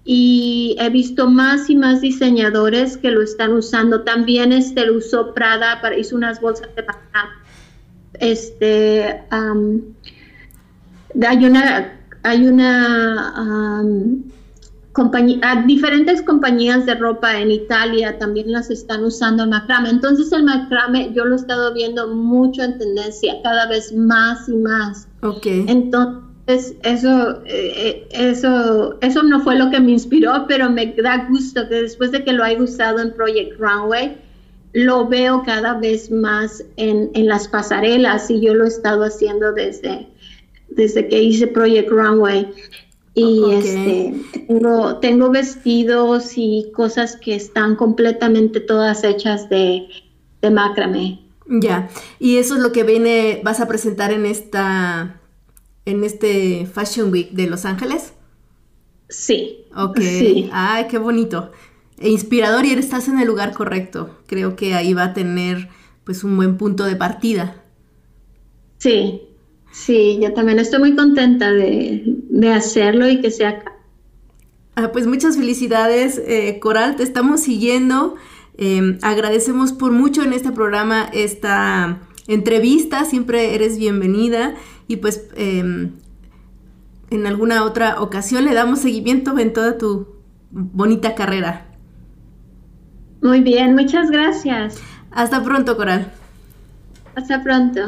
[0.03, 4.01] y he visto más y más diseñadores que lo están usando.
[4.01, 6.85] También este lo usó Prada, para, hizo unas bolsas de
[8.19, 9.23] Este,
[11.27, 13.83] hay una, hay una
[15.65, 19.89] diferentes compañías de ropa en Italia también las están usando el macrame.
[19.89, 24.55] Entonces el macrame yo lo he estado viendo mucho en tendencia, cada vez más y
[24.55, 25.07] más.
[25.21, 25.45] Ok.
[25.67, 31.67] Entonces eso, eh, eso, eso no fue lo que me inspiró, pero me da gusto
[31.69, 34.17] que después de que lo haya usado en Project Runway,
[34.73, 39.51] lo veo cada vez más en, en las pasarelas y yo lo he estado haciendo
[39.53, 40.07] desde,
[40.69, 42.47] desde que hice Project Runway.
[43.13, 44.13] Y este,
[44.47, 49.87] tengo, tengo vestidos y cosas que están completamente todas hechas de,
[50.41, 51.19] de macramé.
[51.47, 55.19] Ya, y eso es lo que viene, vas a presentar en esta,
[55.85, 58.13] en este Fashion Week de Los Ángeles.
[59.09, 59.65] Sí.
[59.75, 59.99] Ok.
[59.99, 60.49] Sí.
[60.53, 61.51] Ay, qué bonito.
[61.97, 64.17] E inspirador y estás en el lugar correcto.
[64.25, 65.67] Creo que ahí va a tener
[66.05, 67.61] pues un buen punto de partida.
[68.77, 69.21] Sí,
[69.71, 72.17] Sí, yo también estoy muy contenta de,
[72.53, 73.73] hacerlo y que sea acá.
[74.75, 78.15] Ah, pues muchas felicidades, eh, Coral, te estamos siguiendo.
[78.57, 84.55] Em, agradecemos por mucho en este programa esta entrevista, siempre eres bienvenida
[84.87, 85.91] y pues em,
[87.09, 90.07] en alguna otra ocasión le damos seguimiento en toda tu
[90.51, 91.65] bonita carrera.
[93.21, 94.81] Muy bien, muchas gracias.
[95.11, 96.11] Hasta pronto, Coral.
[97.15, 97.81] Hasta pronto.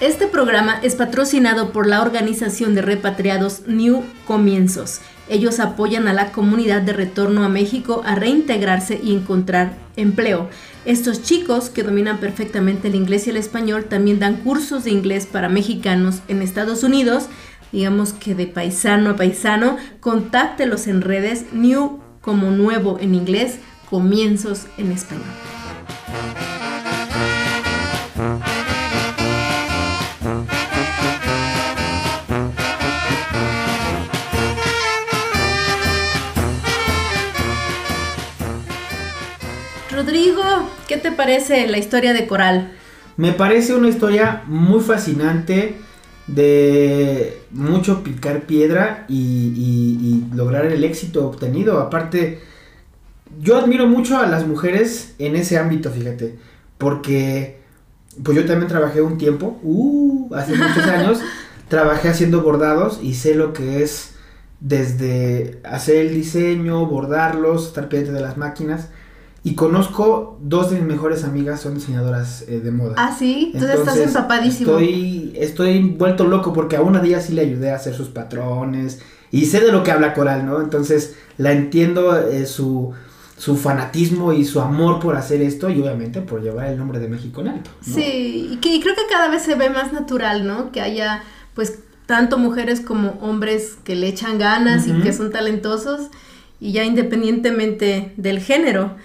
[0.00, 5.02] Este programa es patrocinado por la organización de repatriados New Comienzos.
[5.28, 10.48] Ellos apoyan a la comunidad de retorno a México a reintegrarse y encontrar empleo.
[10.86, 15.26] Estos chicos que dominan perfectamente el inglés y el español también dan cursos de inglés
[15.26, 17.26] para mexicanos en Estados Unidos.
[17.70, 23.58] Digamos que de paisano a paisano, contáctelos en redes New como nuevo en inglés,
[23.90, 25.26] comienzos en español.
[40.90, 42.72] ¿Qué te parece la historia de Coral?
[43.16, 45.76] Me parece una historia muy fascinante
[46.26, 51.78] de mucho picar piedra y, y- y lograr el éxito obtenido.
[51.78, 52.40] Aparte,
[53.40, 56.38] yo admiro mucho a las mujeres en ese ámbito, fíjate,
[56.76, 57.60] porque
[58.24, 61.20] pues yo también trabajé un tiempo, uh, hace muchos años,
[61.68, 64.14] trabajé haciendo bordados y sé lo que es
[64.58, 68.88] desde hacer el diseño, bordarlos, estar pendiente de las máquinas.
[69.42, 72.94] Y conozco dos de mis mejores amigas, son diseñadoras eh, de moda.
[72.98, 74.72] Ah, sí, tú estás Entonces, empapadísimo.
[74.72, 78.08] Estoy, estoy vuelto loco porque a una de ellas sí le ayudé a hacer sus
[78.08, 79.00] patrones
[79.30, 80.60] y sé de lo que habla Coral, ¿no?
[80.60, 82.92] Entonces la entiendo eh, su,
[83.38, 87.08] su fanatismo y su amor por hacer esto y obviamente por llevar el nombre de
[87.08, 87.70] México en alto.
[87.86, 87.94] ¿no?
[87.94, 90.70] Sí, y, que, y creo que cada vez se ve más natural, ¿no?
[90.70, 91.22] Que haya,
[91.54, 96.08] pues, tanto mujeres como hombres que le echan ganas y que son talentosos,
[96.60, 98.96] y ya independientemente del género.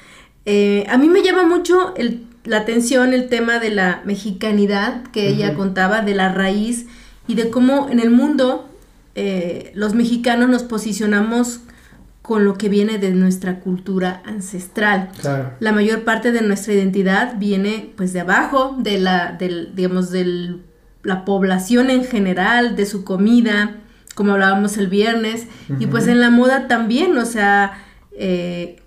[0.45, 5.27] Eh, a mí me llama mucho el- la atención el tema de la mexicanidad que
[5.29, 6.86] ella contaba, de la raíz
[7.27, 8.69] y de cómo en el mundo
[9.15, 11.62] eh, los mexicanos nos posicionamos
[12.21, 15.10] con lo que viene de nuestra cultura ancestral.
[15.21, 15.51] Claro.
[15.60, 20.55] La mayor parte de nuestra identidad viene pues de abajo, de la, del, digamos, de
[21.03, 23.77] la población en general, de su comida,
[24.15, 25.47] como hablábamos el viernes,
[25.79, 27.73] y pues en la moda también, o sea,
[28.12, 28.81] eh,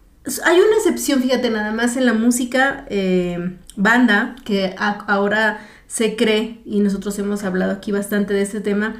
[0.44, 6.16] hay una excepción, fíjate, nada más en la música eh, banda, que a- ahora se
[6.16, 8.96] cree, y nosotros hemos hablado aquí bastante de este tema,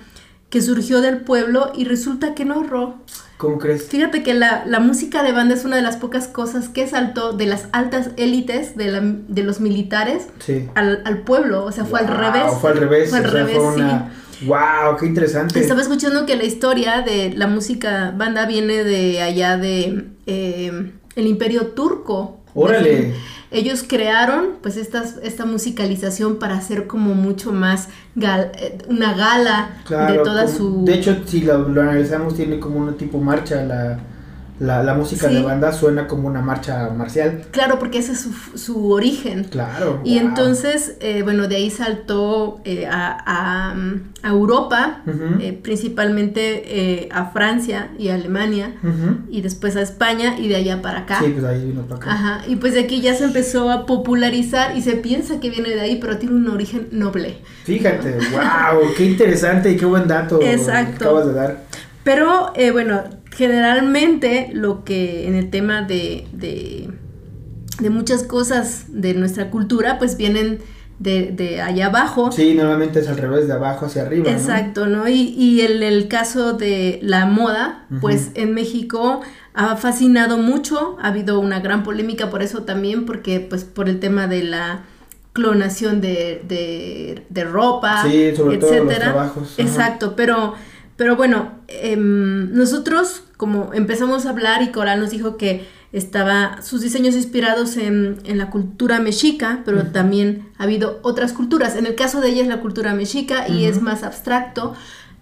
[0.50, 2.94] que surgió del pueblo y resulta que no, Ro.
[3.36, 3.84] ¿Cómo crees?
[3.88, 7.34] Fíjate que la, la música de banda es una de las pocas cosas que saltó
[7.34, 10.66] de las altas élites de, la- de los militares Sí.
[10.74, 12.44] al, al pueblo, o sea, fue al revés.
[12.60, 13.10] Fue al revés.
[13.10, 14.12] Fue al o sea, revés, fue una...
[14.46, 15.58] Wow, qué interesante.
[15.60, 21.26] Estaba escuchando que la historia de la música banda viene de allá de eh, el
[21.26, 22.38] imperio turco.
[22.54, 23.14] Órale.
[23.50, 29.80] Ellos crearon pues estas, esta musicalización para hacer como mucho más gal- eh, una gala
[29.86, 30.84] Claro, de toda como- su...
[30.84, 33.62] De hecho, si lo, lo analizamos, tiene como una tipo marcha.
[33.64, 33.98] La,
[34.60, 35.34] la, la música Sí.
[35.34, 37.42] de banda suena como una marcha marcial.
[37.50, 39.44] Claro, porque ese es su, su origen.
[39.44, 40.00] Claro.
[40.04, 40.28] Y wow.
[40.28, 43.74] entonces, eh, bueno, de ahí saltó eh, a, a,
[44.22, 45.40] a Europa, Ujú.
[45.40, 46.62] eh, principalmente
[47.04, 49.18] eh, a Francia y a Alemania, Ujú.
[49.30, 51.20] y después a España y de allá para acá.
[51.22, 52.12] Sí, pues ahí vino para acá.
[52.12, 55.70] Ajá, y pues de aquí ya se empezó a popularizar y se piensa que viene
[55.70, 57.38] de ahí, pero tiene un origen noble.
[57.64, 61.04] Fíjate, wow, qué interesante y qué buen dato Exacto.
[61.04, 61.62] acabas de dar.
[62.04, 63.02] Pero eh, bueno,
[63.38, 66.90] generalmente lo que en el tema de, de,
[67.80, 70.58] de muchas cosas de nuestra cultura, pues vienen
[70.98, 72.32] de, de allá abajo.
[72.32, 74.28] Sí, normalmente es al revés, de abajo hacia arriba.
[74.28, 75.06] Exacto, ¿no?
[75.06, 79.20] Y, y el caso de la moda, pues en México
[79.54, 84.00] ha fascinado mucho, ha habido una gran polémica por eso también, porque pues por el
[84.00, 84.82] tema de la
[85.32, 89.54] clonación de, de, de ropa, Sí, sobre todo los trabajos.
[89.58, 90.54] Exacto, pero,
[90.96, 96.82] pero bueno, em, nosotros como empezamos a hablar y Coral nos dijo que estaba sus
[96.82, 101.76] diseños inspirados en, en la cultura mexica, pero también ha habido otras culturas.
[101.76, 104.74] En el caso de ella es la cultura mexica y es más abstracto,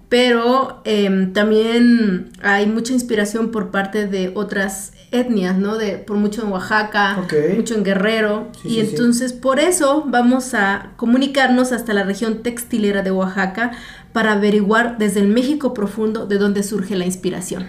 [0.08, 5.76] pero em, también hay mucha inspiración por parte de otras etnias, ¿no?
[5.76, 7.26] De, por mucho en Oaxaca,
[7.56, 8.48] mucho en Guerrero.
[8.62, 8.86] Sí, y sí, sí.
[8.90, 13.72] entonces por eso vamos a comunicarnos hasta la región textilera de Oaxaca
[14.12, 17.66] para averiguar desde el México profundo de dónde surge la inspiración.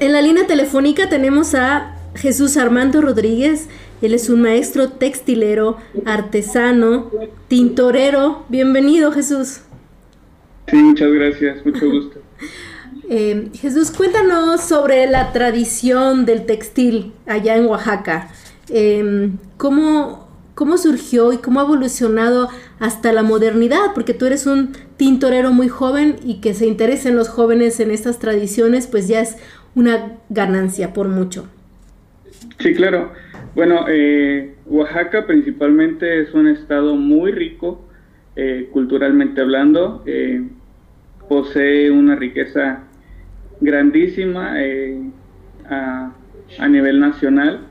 [0.00, 3.68] En la línea telefónica tenemos a Jesús Armando Rodríguez.
[4.00, 7.10] Él es un maestro textilero, artesano,
[7.48, 8.46] tintorero.
[8.48, 9.60] Bienvenido, Jesús.
[10.68, 12.18] Sí, muchas gracias, mucho gusto.
[13.12, 18.30] Eh, Jesús, cuéntanos sobre la tradición del textil allá en Oaxaca.
[18.68, 23.94] Eh, ¿cómo, ¿Cómo surgió y cómo ha evolucionado hasta la modernidad?
[23.94, 28.20] Porque tú eres un tintorero muy joven y que se interesen los jóvenes en estas
[28.20, 29.38] tradiciones, pues ya es
[29.74, 31.48] una ganancia por mucho.
[32.58, 33.12] Sí, claro.
[33.54, 37.84] Bueno, eh, Oaxaca principalmente es un estado muy rico,
[38.36, 40.02] eh, culturalmente hablando.
[40.06, 40.42] eh,
[41.28, 42.84] posee una riqueza
[43.60, 44.56] grandísima
[45.68, 46.12] a,
[46.58, 47.70] a nivel nacional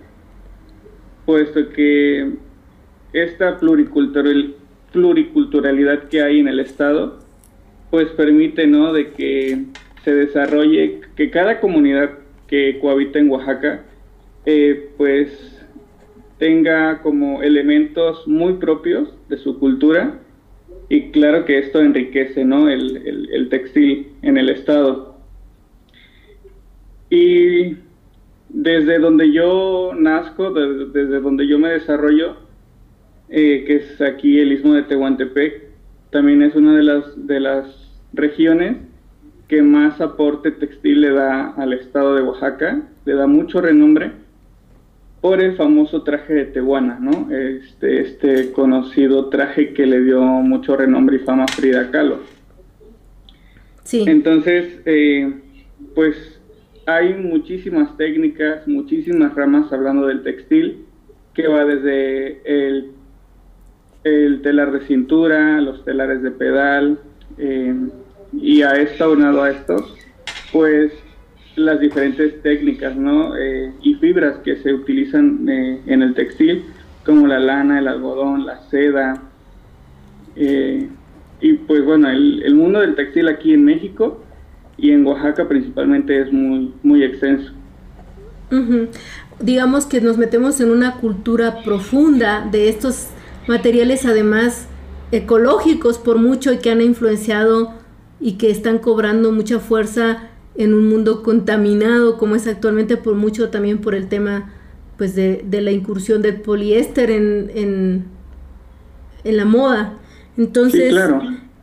[1.30, 2.28] puesto que
[3.14, 4.56] esta pluricultural,
[4.92, 7.20] pluriculturalidad que hay en el estado,
[7.92, 8.94] pues permite, ¿no?
[8.94, 9.66] De que
[10.04, 12.12] se desarrolle, que cada comunidad
[12.48, 13.84] que cohabita en Oaxaca,
[14.46, 15.60] eh, pues
[16.38, 20.20] tenga como elementos muy propios de su cultura
[20.88, 22.70] y claro que esto enriquece ¿no?
[22.70, 25.18] el, textil en el estado.
[27.10, 27.76] Y
[28.50, 32.38] desde donde yo nazco, desde, donde yo me desarrollo,
[33.30, 35.70] eh, que es aquí el istmo de Tehuantepec,
[36.10, 38.78] también es una de las, de las regiones
[39.50, 44.12] que más aporte textil le da al estado de Oaxaca, le da mucho renombre
[45.22, 47.30] por el famoso traje de Tehuana, ¿no?
[47.32, 52.20] Este, este conocido traje que le dio mucho renombre y fama a Frida Kahlo.
[53.84, 54.06] Sí.
[54.08, 55.34] Entonces, eh,
[55.96, 56.40] pues
[56.86, 60.86] hay muchísimas técnicas, muchísimas ramas hablando del textil,
[61.34, 62.92] que va desde el,
[64.04, 67.00] el telar de cintura, los telares de pedal,
[67.40, 67.74] eh,
[68.34, 69.88] y a esto, aunado a esto,
[70.52, 70.92] pues
[71.56, 73.36] las diferentes técnicas ¿no?
[73.36, 76.66] Eh, y fibras que se utilizan eh, en el textil,
[77.06, 79.22] como la lana, el algodón, la seda.
[80.36, 80.88] Eh,
[81.42, 84.24] y pues bueno, el, mundo del textil aquí en México
[84.78, 87.52] y en Oaxaca principalmente es muy, muy extenso.
[89.40, 93.08] Digamos que nos metemos en una cultura profunda de estos
[93.48, 94.68] materiales además
[95.12, 97.74] ecológicos por mucho y que han influenciado
[98.20, 103.50] y que están cobrando mucha fuerza en un mundo contaminado como es actualmente por mucho
[103.50, 104.52] también por el tema
[104.98, 107.50] pues de, la incursión del poliéster en,
[109.24, 109.94] en, la moda.
[110.38, 110.94] Entonces,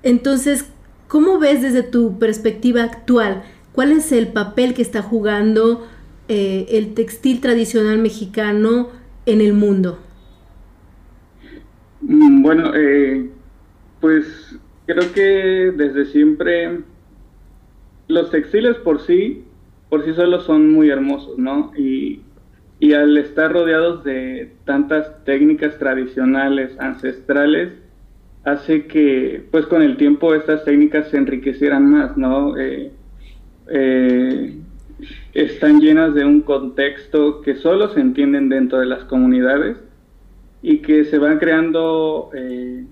[0.02, 0.64] entonces,
[1.06, 3.42] ¿cómo ves desde tu perspectiva actual?
[3.72, 5.86] ¿Cuál es el papel que está jugando
[6.28, 8.88] eh, el textil tradicional mexicano
[9.26, 9.98] en el mundo?
[12.00, 13.28] Mm, bueno, eh,
[14.00, 14.45] pues
[14.86, 16.80] creo que desde siempre
[18.08, 19.44] los textiles por sí,
[19.88, 21.72] por sí solos son muy hermosos, ¿no?
[21.76, 22.22] Y,
[22.94, 27.72] al estar rodeados de tantas técnicas tradicionales, ancestrales,
[28.44, 32.56] hace que, pues con el tiempo estas técnicas se enriquecieran más, ¿no?
[32.56, 32.92] Eh,
[33.68, 34.54] eh,
[35.34, 39.78] están llenas de un contexto que solo se entienden dentro de las comunidades
[40.62, 42.84] y que se van creando eh,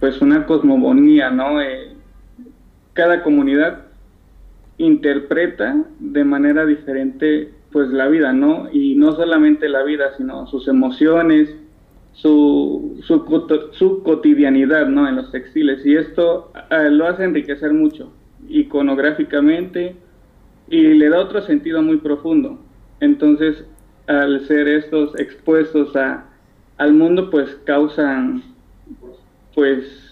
[0.00, 1.58] pues una cosmogonía, ¿no?
[2.94, 3.86] cada comunidad
[4.78, 8.68] interpreta de manera diferente pues la vida, ¿no?
[8.70, 11.48] Y no solamente la vida, sino sus emociones,
[12.12, 15.08] su, su, cotidianidad, ¿no?
[15.08, 15.84] En los textiles.
[15.86, 18.12] Y esto eh, lo hace enriquecer mucho,
[18.48, 19.96] iconográficamente,
[20.68, 22.58] y le da otro sentido muy profundo.
[23.00, 23.64] Entonces,
[24.06, 26.26] al ser estos expuestos a,
[26.76, 28.42] al mundo, pues causan,
[29.54, 30.02] pues,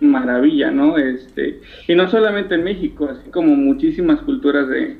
[0.00, 0.96] maravilla, ¿no?
[0.96, 4.96] Este, y no solamente en México, así como muchísimas culturas de,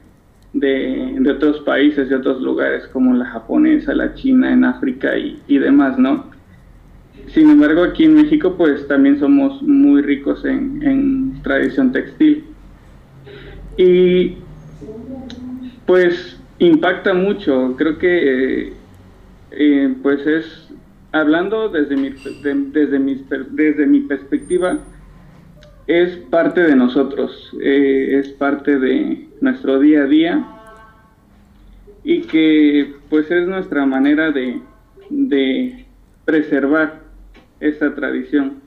[0.52, 5.98] de, otros países, de otros lugares, como la japonesa, la china, en África y, demás,
[5.98, 6.26] ¿no?
[7.28, 12.44] Sin embargo, aquí en México, pues también somos muy ricos en, tradición textil.
[13.76, 14.36] Y
[15.86, 18.72] pues impacta mucho, creo que
[19.52, 20.67] eh, pues es
[21.12, 22.98] hablando desde mi, desde,
[23.50, 24.78] desde mi perspectiva,
[25.86, 30.46] es parte de nosotros, eh, es parte de nuestro día a día
[32.04, 34.60] y que pues es nuestra manera de,
[35.08, 35.86] de
[36.24, 37.00] preservar
[37.60, 38.60] esta tradición.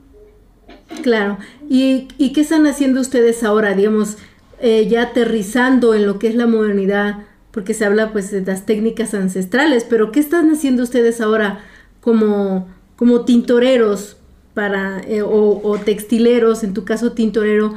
[1.02, 1.38] Claro,
[1.68, 4.18] ¿Y, ¿Y, qué están haciendo ustedes ahora, digamos,
[4.60, 7.24] eh, ya aterrizando en lo que es la modernidad?
[7.50, 11.60] Porque se habla pues de las técnicas ancestrales, pero ¿qué están haciendo ustedes ahora
[12.02, 14.18] como, como tintoreros
[14.52, 17.74] para, eh, o, textileros, en tu caso tintorero,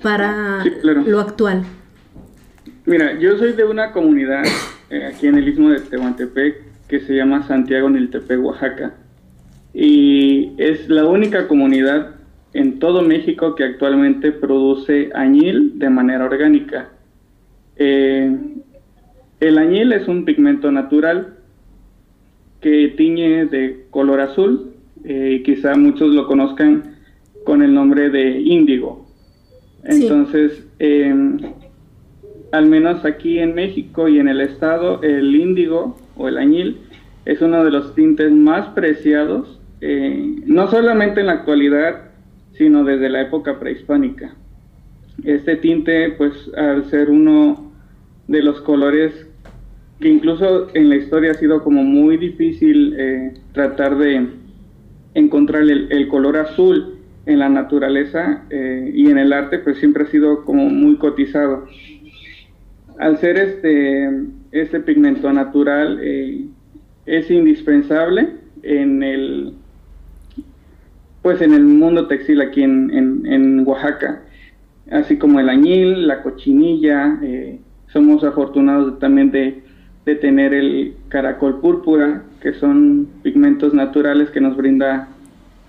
[0.00, 1.64] para lo actual?
[2.84, 4.44] Mira, yo soy de una comunidad
[4.90, 8.94] eh, aquí en el istmo de Tehuantepec que se llama Santiago Niltepec, Oaxaca.
[9.72, 12.16] Y es la única comunidad
[12.52, 16.90] en todo México que actualmente produce añil de manera orgánica.
[17.76, 18.36] Eh,
[19.40, 21.38] el añil es un pigmento natural
[22.62, 24.72] que tiñe de color azul,
[25.04, 26.96] eh, quizá muchos lo conozcan
[27.44, 29.04] con el nombre de índigo.
[29.84, 31.38] Entonces, em,
[32.52, 36.78] al menos aquí en México y en el estado, el índigo o el añil
[37.24, 42.10] es uno de los tintes más preciados, eh, no solamente en la actualidad,
[42.52, 44.36] sino desde la época prehispánica.
[45.24, 47.72] Este tinte, pues al ser uno
[48.28, 49.26] de los colores
[50.08, 54.26] incluso en la historia ha sido como muy difícil eh, tratar de
[55.14, 60.06] encontrar el, color azul en la naturaleza eh, y en el arte, pues siempre ha
[60.06, 61.66] sido como muy cotizado.
[62.98, 64.10] Al ser este,
[64.52, 66.46] este pigmento natural, eh,
[67.06, 68.28] es indispensable
[68.62, 69.54] en el,
[71.20, 74.22] pues en el mundo textil aquí en, en, Oaxaca,
[74.90, 77.18] así como el añil, la cochinilla,
[77.88, 79.62] somos afortunados también de
[80.04, 85.08] de tener el caracol púrpura, que son pigmentos naturales que nos brinda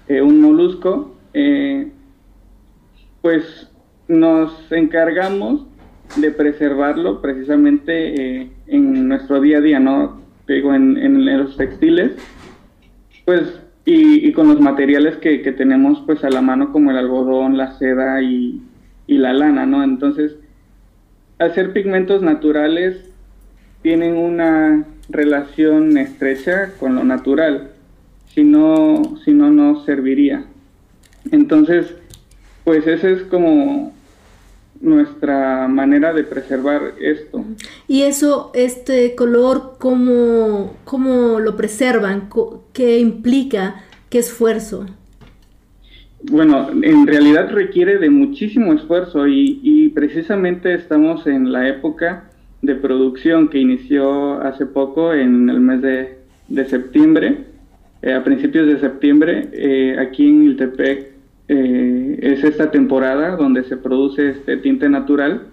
[0.07, 1.91] eh, un molusco, eh,
[3.21, 3.69] pues
[4.07, 5.65] nos encargamos
[6.17, 10.21] de preservarlo precisamente eh, en nuestro día a día, ¿no?
[10.47, 12.11] Digo, en, los textiles,
[13.25, 17.77] pues, y, con los materiales que, tenemos pues a la mano como el algodón, la
[17.77, 18.61] seda y,
[19.07, 19.83] y la lana, ¿no?
[19.83, 20.35] Entonces,
[21.39, 23.12] hacer pigmentos naturales
[23.83, 27.71] tienen una relación estrecha con lo natural,
[28.33, 30.45] si no, si no, no serviría.
[31.31, 31.93] Entonces,
[32.63, 33.93] pues esa es como
[34.81, 37.43] nuestra manera de preservar esto.
[37.87, 42.29] Y eso, este color, ¿cómo, cómo lo preservan?
[42.71, 43.83] ¿Qué implica?
[44.09, 44.85] ¿Qué esfuerzo?
[46.23, 52.29] Bueno, en realidad requiere de muchísimo esfuerzo y, y precisamente estamos en la época
[52.63, 57.39] de producción que inició hace poco en el mes de, septiembre,
[58.01, 61.11] eh, a principios de septiembre, eh, aquí en Iltepec
[61.49, 65.47] eh, es esta temporada donde se produce este tinte natural,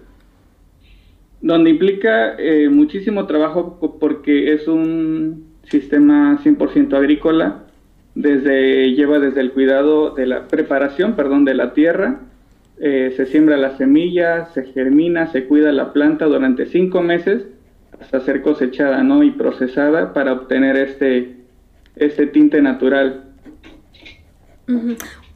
[1.41, 2.37] donde implica
[2.69, 7.63] muchísimo trabajo porque es un sistema 100% agrícola,
[8.13, 12.19] desde, lleva desde el cuidado de la preparación, perdón, de la tierra,
[12.79, 17.45] eh, se siembra la semilla, se germina, se cuida la planta durante cinco meses
[17.99, 19.23] hasta ser cosechada ¿no?
[19.23, 21.35] y procesada para obtener este,
[21.95, 23.25] este tinte natural.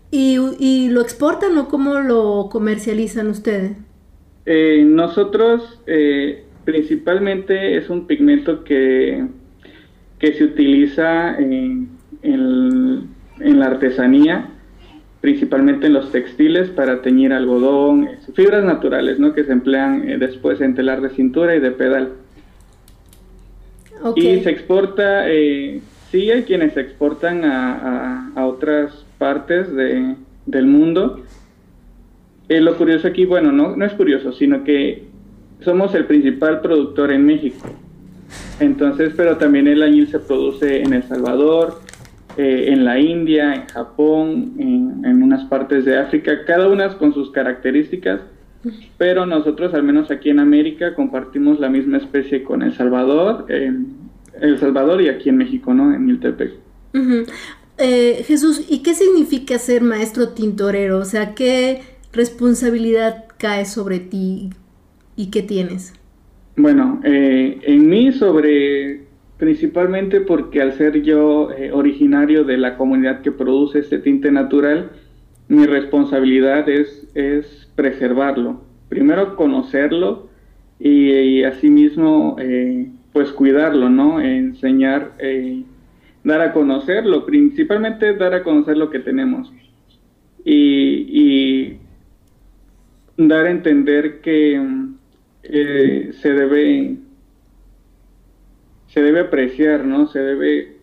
[0.09, 3.73] ¿Y, lo exportan o cómo lo comercializan ustedes?
[4.45, 9.27] Eh, nosotros eh, principalmente es un pigmento que,
[10.17, 11.89] que se utiliza en,
[12.23, 14.54] en la artesanía
[15.25, 19.33] principalmente en los textiles para teñir algodón, fibras naturales, ¿no?
[19.33, 22.09] Que se emplean eh, después en telar de cintura y de pedal.
[24.15, 30.13] Y se exporta, eh, sí hay quienes exportan a, otras partes de,
[30.45, 31.23] del mundo.
[32.47, 35.05] Eh, lo curioso aquí, bueno, no, no es curioso, sino que
[35.61, 37.67] somos el principal productor en México.
[38.59, 41.79] Entonces, pero también el añil se produce en El Salvador,
[42.37, 47.31] eh, en la India, en Japón, en, unas partes de África, cada una con sus
[47.31, 48.21] características,
[48.97, 54.59] pero nosotros, al menos aquí en América, compartimos la misma especie con El Salvador, El
[54.59, 55.93] Salvador y aquí en México, ¿no?
[55.93, 56.53] En Miltepec.
[57.77, 60.99] Eh, Jesús, ¿y qué significa ser maestro tintorero?
[60.99, 61.81] O sea, ¿qué
[62.13, 64.51] responsabilidad cae sobre ti
[65.15, 65.93] y qué tienes?
[66.55, 69.04] Bueno, eh, en mí sobre
[69.37, 74.91] principalmente porque al ser yo eh, originario de la comunidad que produce este tinte natural,
[75.47, 78.61] mi responsabilidad es, es preservarlo.
[78.89, 80.29] Primero conocerlo
[80.79, 84.21] y, asimismo eh, pues cuidarlo, ¿no?
[84.21, 85.63] Enseñar, eh,
[86.23, 89.51] dar a conocerlo, principalmente dar a conocer lo que tenemos.
[90.43, 91.77] Y,
[93.17, 94.61] dar a entender que
[95.41, 96.97] se debe
[98.95, 100.07] se debe apreciar, ¿no?
[100.07, 100.77] Se debe...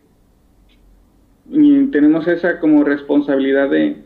[1.50, 3.96] Y tenemos esa como responsabilidad de,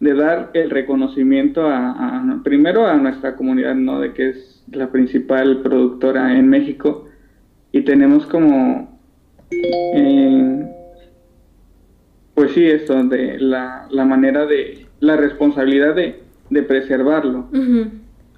[0.00, 4.00] dar el reconocimiento a, primero a nuestra comunidad, ¿no?
[4.00, 7.08] De que es la principal productora en México
[7.72, 8.98] y tenemos como,
[9.50, 10.70] eh,
[12.34, 17.50] pues sí, esto de la, manera de, la responsabilidad de, preservarlo.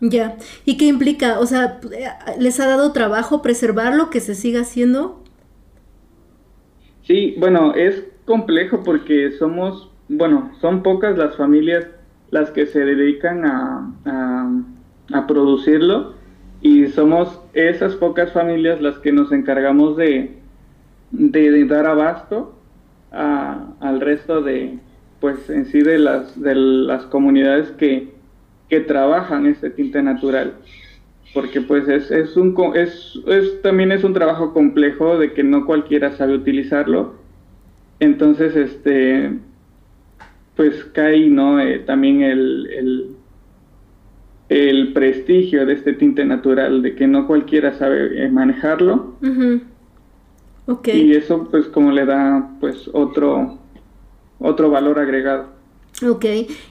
[0.00, 1.40] Ya, ¿y qué implica?
[1.40, 1.80] O sea,
[2.38, 5.22] ¿les ha dado trabajo preservarlo, que se siga haciendo?
[7.02, 11.86] Sí, bueno, es complejo porque somos, bueno, son pocas las familias
[12.30, 13.90] las que se dedican a,
[15.12, 16.12] a, producirlo
[16.60, 20.38] y somos esas pocas familias las que nos encargamos de,
[21.10, 22.54] de, dar abasto
[23.10, 24.78] al resto de,
[25.20, 28.17] pues en sí de las, de las comunidades que,
[28.68, 30.54] que trabajan este tinte natural
[31.34, 35.66] porque pues es, es un es, es, también es un trabajo complejo de que no
[35.66, 37.14] cualquiera sabe utilizarlo
[38.00, 39.32] entonces este
[40.56, 43.16] pues cae no eh, también el,
[44.48, 49.14] el prestigio de este tinte natural, de que no cualquiera sabe eh, manejarlo.
[50.94, 53.58] Y eso pues como le da pues otro,
[54.38, 55.57] otro valor agregado.
[56.06, 56.24] Ok,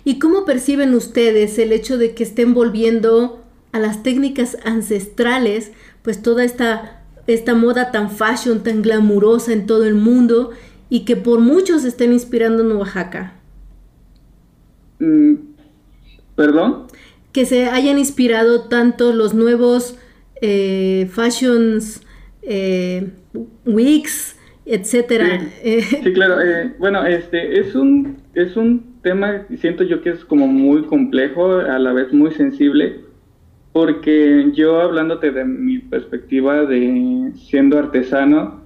[0.05, 5.71] ¿y cómo perciben ustedes el hecho de que estén volviendo a las técnicas ancestrales,
[6.01, 10.51] pues toda esta, esta moda tan fashion, tan glamurosa en todo el mundo
[10.89, 13.34] y que por muchos estén inspirando en Oaxaca?
[14.99, 15.36] Mm,
[16.36, 16.88] ¿Perdón?
[17.34, 19.97] Que se hayan inspirado tanto los nuevos
[20.41, 22.01] eh, fashions,
[22.41, 23.09] eh,
[23.65, 25.41] wigs, etcétera.
[25.63, 26.41] Sí, claro.
[26.41, 31.59] Eh, bueno, este es un es un tema siento yo que es como muy complejo
[31.59, 32.99] a la vez muy sensible
[33.71, 38.59] porque yo hablándote de mi perspectiva de siendo artesano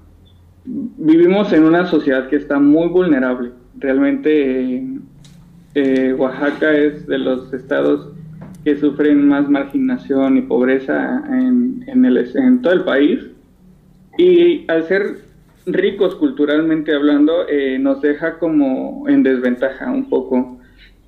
[0.66, 3.52] vivimos en una sociedad que está muy vulnerable.
[3.78, 4.84] Realmente
[5.76, 8.10] eh, Oaxaca es de los estados
[8.64, 13.20] que sufren más marginación y pobreza en, en, el, en todo el país.
[14.18, 15.18] Y al ser
[15.66, 20.60] ricos culturalmente hablando, eh, nos deja como en desventaja un poco,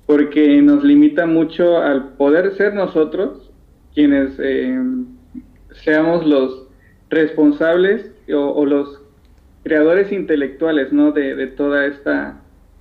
[0.06, 3.50] porque nos limita mucho al poder ser nosotros
[3.94, 4.78] quienes eh,
[5.84, 6.66] seamos los
[7.10, 9.00] responsables o, los
[9.62, 11.12] creadores intelectuales ¿no?
[11.12, 12.40] de, toda esta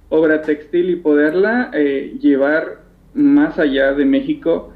[0.10, 2.82] obra textil y poderla eh, llevar
[3.14, 4.74] más allá de México,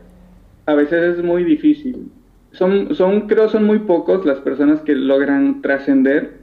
[0.66, 2.12] a veces es muy difícil.
[2.52, 6.38] Son, son, creo, son muy pocos las personas que logran trascender,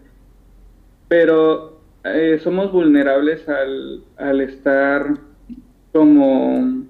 [1.17, 5.15] pero eh, somos vulnerables al, al estar
[5.93, 6.83] como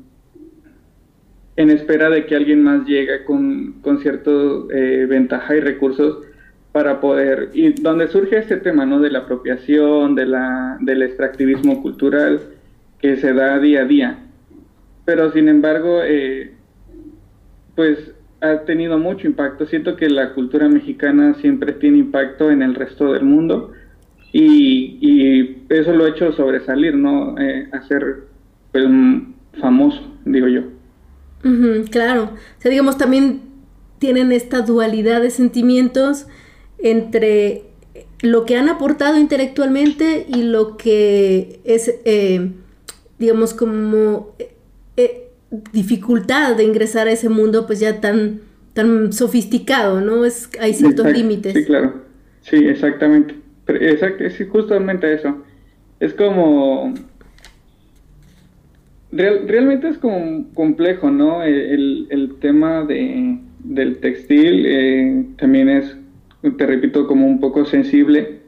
[1.57, 4.31] en espera de que alguien más llegue con, con cierta
[4.73, 6.25] eh, ventaja y recursos
[6.73, 8.99] para poder, y donde surge este tema, ¿no?
[8.99, 12.41] De la apropiación, de la, del extractivismo cultural
[12.99, 14.19] que se da día a día.
[15.05, 16.55] Pero sin embargo, eh,
[17.77, 19.67] pues ha tenido mucho impacto.
[19.67, 23.73] Siento que la cultura mexicana siempre tiene impacto en el resto del mundo
[24.35, 27.39] y, y eso lo ha hecho sobresalir, ¿no?
[27.39, 28.25] Eh, hacer
[28.73, 28.85] pues,
[29.59, 30.63] famoso, digo yo
[31.91, 32.25] claro.
[32.59, 33.43] O sea, digamos, también
[33.99, 36.27] tienen esta dualidad de sentimientos
[36.79, 37.65] entre
[38.23, 42.51] lo que han aportado intelectualmente y lo que es, eh,
[43.19, 44.55] digamos, como eh,
[44.97, 45.29] eh,
[45.73, 48.41] dificultad de ingresar a ese mundo, pues ya tan,
[48.73, 50.25] tan sofisticado, ¿no?
[50.25, 51.55] Es, hay ciertos límites.
[51.55, 52.03] Sí, claro.
[52.41, 53.35] Sí, exactamente.
[53.67, 55.43] Exacto, es justamente eso.
[56.01, 56.93] Es como
[59.13, 61.43] realmente es como complejo, ¿no?
[61.43, 65.97] El, el tema de, del textil eh, también es,
[66.57, 68.41] te repito, como un poco sensible,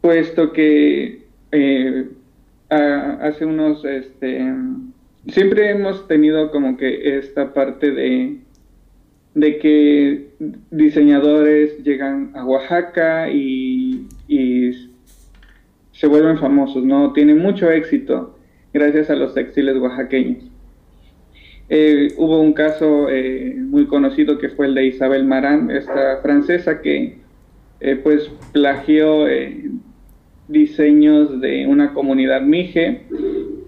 [0.00, 1.22] puesto que
[1.52, 2.06] eh,
[2.68, 4.52] hace unos, este,
[5.28, 8.38] siempre hemos tenido como que esta parte de,
[9.34, 10.28] de que
[10.70, 14.90] diseñadores llegan a Oaxaca y, y
[15.92, 17.12] se vuelven famosos, ¿no?
[17.12, 18.38] Tienen mucho éxito
[18.72, 20.44] gracias a los textiles oaxaqueños.
[21.68, 26.80] Eh, hubo un caso eh, muy conocido que fue el de Isabel Marán, esta francesa
[26.80, 27.18] que
[27.80, 29.26] eh, pues plagió
[30.48, 33.02] diseños de una comunidad mije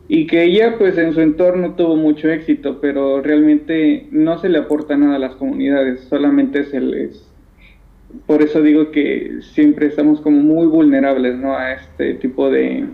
[0.08, 4.58] y que ella pues en su entorno tuvo mucho éxito, pero realmente no se le
[4.58, 7.33] aporta nada a las comunidades, solamente se les...
[8.26, 11.56] Por eso digo que siempre estamos como muy vulnerables ¿no?
[11.56, 12.86] a este tipo de,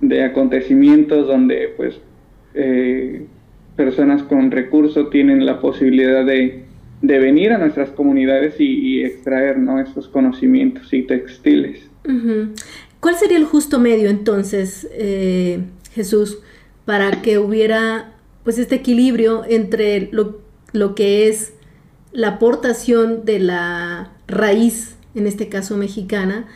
[0.00, 2.00] de acontecimientos donde pues
[2.54, 3.26] eh,
[3.76, 6.64] personas con recursos tienen la posibilidad de,
[7.02, 9.80] venir a nuestras comunidades y, extraer ¿no?
[9.80, 11.88] estos conocimientos y textiles.
[13.00, 15.60] ¿Cuál sería el justo medio entonces, eh,
[15.92, 16.40] Jesús,
[16.84, 18.12] para que hubiera
[18.44, 20.40] pues este equilibrio entre lo,
[20.72, 21.54] lo que es
[22.12, 26.46] la aportación de la raíz, en este caso mexicana,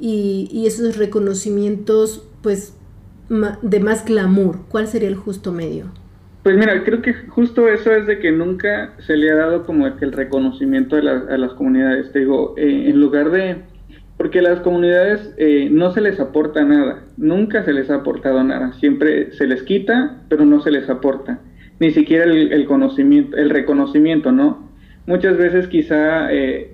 [0.00, 2.74] y, y esos reconocimientos pues
[3.28, 4.60] de más glamour?
[4.68, 5.86] ¿Cuál sería el justo medio?
[6.42, 9.86] Pues mira, creo que justo eso es de que nunca se le ha dado como
[9.86, 12.12] el reconocimiento a, las comunidades.
[12.12, 13.62] Te digo, eh, en lugar de...
[14.18, 18.44] Porque a las comunidades eh, no se les aporta nada, nunca se les ha aportado
[18.44, 21.40] nada, siempre se les quita, pero no se les aporta,
[21.80, 24.70] ni siquiera el, conocimiento, el reconocimiento, ¿no?
[25.06, 26.73] Muchas veces quizá eh,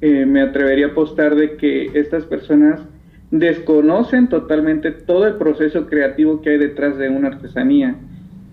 [0.00, 2.80] me atrevería a apostar de que estas personas
[3.30, 7.96] desconocen totalmente todo el proceso creativo que hay detrás de una artesanía.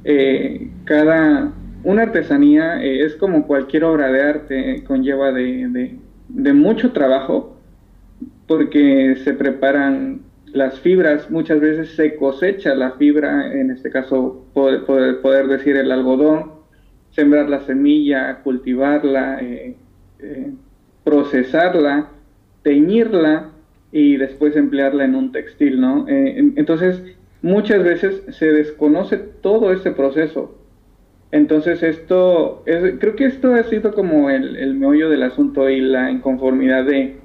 [0.03, 5.97] Eh, cada una artesanía eh, es como cualquier obra de arte, conlleva de,
[6.53, 7.57] mucho trabajo
[8.47, 14.85] porque se preparan las fibras, muchas veces se cosecha la fibra, en este caso poder,
[14.85, 16.51] poder, decir el algodón,
[17.11, 19.75] sembrar la semilla, cultivarla, eh,
[20.19, 20.51] eh,
[21.03, 22.09] procesarla,
[22.63, 23.51] teñirla
[23.91, 26.07] y después emplearla en un textil, ¿no?
[26.07, 27.03] Eh, entonces,
[27.41, 30.57] muchas veces se desconoce todo ese proceso.
[31.31, 35.81] Entonces, esto, es, creo que esto ha sido como el, el meollo del asunto y
[35.81, 37.15] la inconformidad de,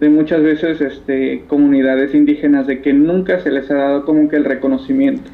[0.00, 4.36] de muchas veces este, comunidades indígenas de que nunca se les ha dado como que
[4.36, 5.30] el reconocimiento.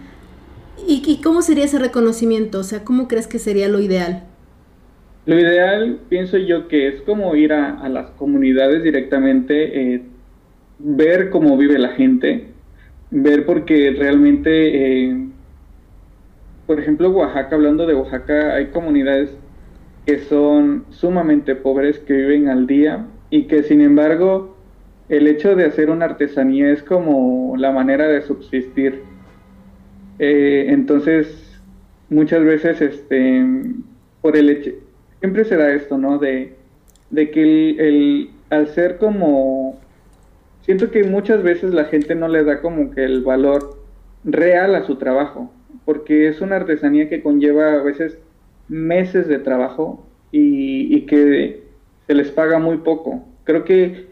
[0.87, 2.59] ¿Y, ¿Y, cómo sería ese reconocimiento?
[2.59, 4.25] O sea, ¿cómo crees que sería lo ideal?
[5.25, 10.03] Lo ideal, pienso yo, que es como ir a, a las comunidades directamente, eh,
[10.79, 12.49] ver cómo vive la gente,
[13.11, 15.29] ver porque realmente, eh,
[16.66, 19.37] por ejemplo, Oaxaca, hablando de Oaxaca, hay comunidades
[20.07, 24.57] que son sumamente pobres, que viven al día y que sin embargo
[25.09, 29.03] el hecho de hacer una artesanía es como la manera de subsistir.
[30.18, 31.61] Eh, entonces,
[32.09, 33.45] muchas veces, este,
[34.20, 34.73] por el hecho,
[35.23, 36.18] siempre se da esto, ¿no?
[36.18, 36.55] De,
[37.11, 39.79] de que el, el, al ser como,
[40.62, 43.79] siento que muchas veces la gente no le da como que el valor
[44.25, 45.53] real a su trabajo,
[45.85, 48.18] porque es una artesanía que conlleva a veces
[48.66, 51.62] meses de trabajo y, y que
[52.09, 53.25] se les paga muy poco.
[53.45, 54.07] Creo que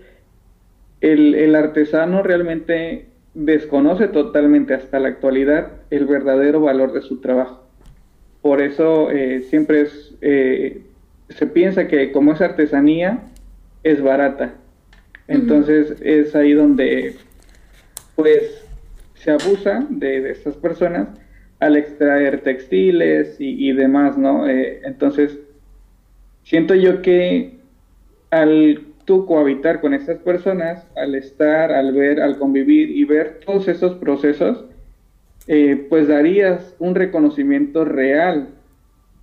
[1.00, 7.64] el, el, artesano realmente desconoce totalmente hasta la actualidad el verdadero valor de su trabajo.
[8.42, 10.82] Por eso eh, siempre es, eh,
[11.30, 13.20] se piensa que como es artesanía,
[13.82, 14.54] es barata.
[15.28, 16.06] Entonces uh -huh.
[16.06, 17.16] es ahí donde
[18.16, 18.66] pues
[19.14, 21.08] se abusa de, de estas personas
[21.60, 24.48] al extraer textiles y, y demás, ¿no?
[24.48, 25.38] Eh, entonces,
[26.42, 27.58] siento yo que
[28.30, 33.68] al tú cohabitar con estas personas, al estar, al ver, al convivir y ver todos
[33.68, 34.64] esos procesos,
[35.46, 38.48] eh, pues darías un reconocimiento real,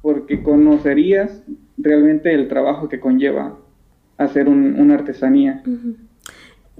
[0.01, 1.41] porque conocerías
[1.77, 3.57] realmente el trabajo que conlleva
[4.17, 5.61] hacer un, una artesanía.
[5.65, 5.95] Uh -huh.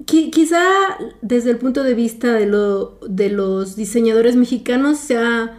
[0.04, 0.62] Quizá
[1.22, 5.58] desde el punto de vista de, lo, de los diseñadores mexicanos sea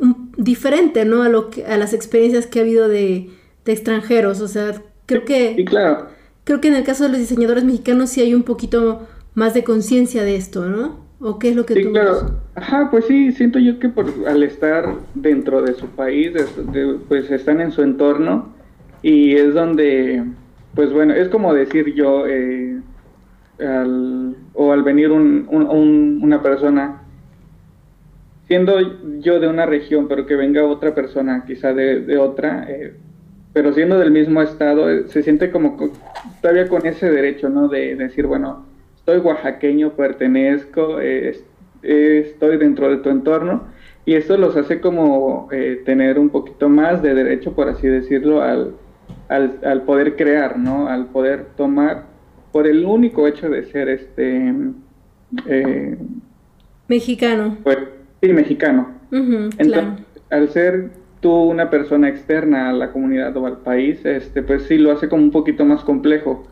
[0.00, 1.22] un, diferente, ¿no?
[1.22, 3.30] A, lo que, a las experiencias que ha habido de,
[3.64, 5.54] de extranjeros, o sea, creo que...
[5.56, 6.06] Sí, claro.
[6.44, 9.64] Creo que en el caso de los diseñadores mexicanos sí hay un poquito más de
[9.64, 11.00] conciencia de esto, ¿no?
[11.20, 12.12] ¿O qué es lo que sí, tú claro.
[12.12, 12.32] ves?
[12.54, 16.44] Ajá, pues sí, siento yo que por, al estar dentro de su país, de,
[17.08, 18.59] pues están en su entorno
[19.02, 20.24] y es donde,
[20.74, 22.80] pues bueno, es como decir yo, eh,
[23.58, 27.02] al, o al venir un, un, un, una persona,
[28.46, 28.78] siendo
[29.20, 32.94] yo de una región, pero que venga otra persona quizá de, otra, eh,
[33.52, 35.76] pero siendo del mismo estado, eh, se siente como
[36.40, 37.68] todavía con ese derecho, ¿no?
[37.68, 38.66] De, de decir, bueno,
[39.04, 43.64] soy oaxaqueño, pertenezco, estoy dentro de tu entorno,
[44.04, 48.42] y esto los hace como eh, tener un poquito más de derecho, por así decirlo,
[48.42, 48.74] al,
[49.30, 50.88] al, al, poder crear, ¿no?
[50.88, 52.04] Al poder tomar,
[52.52, 54.52] por el único hecho de ser este...
[55.46, 55.96] Eh,
[56.88, 57.56] mexicano.
[57.62, 57.78] Pues,
[58.20, 58.88] sí, mexicano.
[59.12, 59.96] Uh -huh, Entonces, claro.
[60.30, 64.78] al ser tú una persona externa a la comunidad o al país, este, pues sí
[64.78, 66.48] lo hace como un poquito más complejo,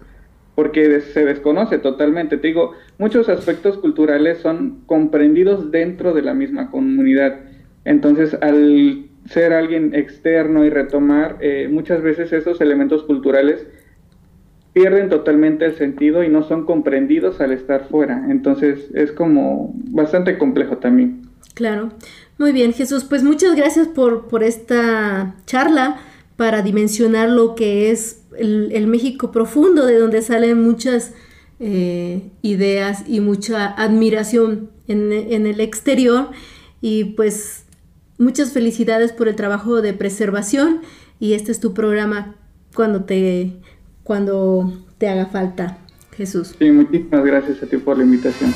[0.55, 2.37] porque se desconoce totalmente.
[2.37, 7.41] Te digo, muchos aspectos culturales son comprendidos dentro de la misma comunidad.
[7.85, 13.66] Entonces, al ser alguien externo y retomar, eh, muchas veces esos elementos culturales
[14.72, 18.26] pierden totalmente el sentido y no son comprendidos al estar fuera.
[18.31, 21.22] Entonces, es como bastante complejo también.
[21.55, 21.91] Claro.
[22.39, 25.99] Muy bien, Jesús, pues muchas gracias por, por esta charla
[26.37, 31.12] para dimensionar lo que es el, el México profundo, de donde salen muchas
[31.59, 36.31] eh, ideas y mucha admiración en, en, el exterior.
[36.81, 37.64] Y pues
[38.18, 40.82] muchas felicidades por el trabajo de preservación
[41.18, 42.34] y este es tu programa
[42.74, 43.52] cuando te,
[44.02, 45.78] cuando te haga falta,
[46.16, 46.54] Jesús.
[46.58, 48.52] Sí, muchísimas gracias a ti por la invitación.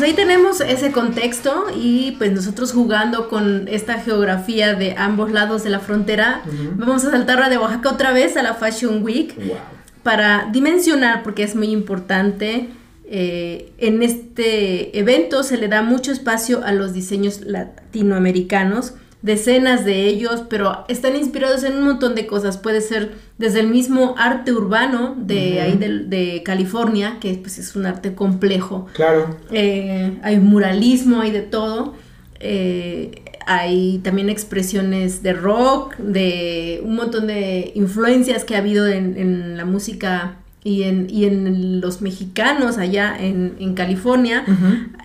[0.00, 5.62] Pues ahí tenemos ese contexto y pues nosotros jugando con esta geografía de ambos lados
[5.62, 6.70] de la frontera, uh -huh.
[6.76, 9.56] vamos a saltar de Oaxaca otra vez a la Fashion Week wow.
[10.02, 12.70] para dimensionar, porque es muy importante.
[13.10, 20.06] Eh, en este evento se le da mucho espacio a los diseños latinoamericanos, decenas de
[20.06, 22.56] ellos, pero están inspirados en un montón de cosas.
[22.56, 25.62] Puede ser desde el mismo arte urbano de uh -huh.
[25.62, 28.86] ahí de, de, California, que pues es un arte complejo.
[28.94, 29.36] Claro.
[29.52, 31.94] Eh, hay muralismo, hay de todo.
[32.40, 39.56] Eh, hay también expresiones de rock, de un montón de influencias que ha habido en,
[39.56, 44.44] la música y en, y en, los mexicanos allá en, California.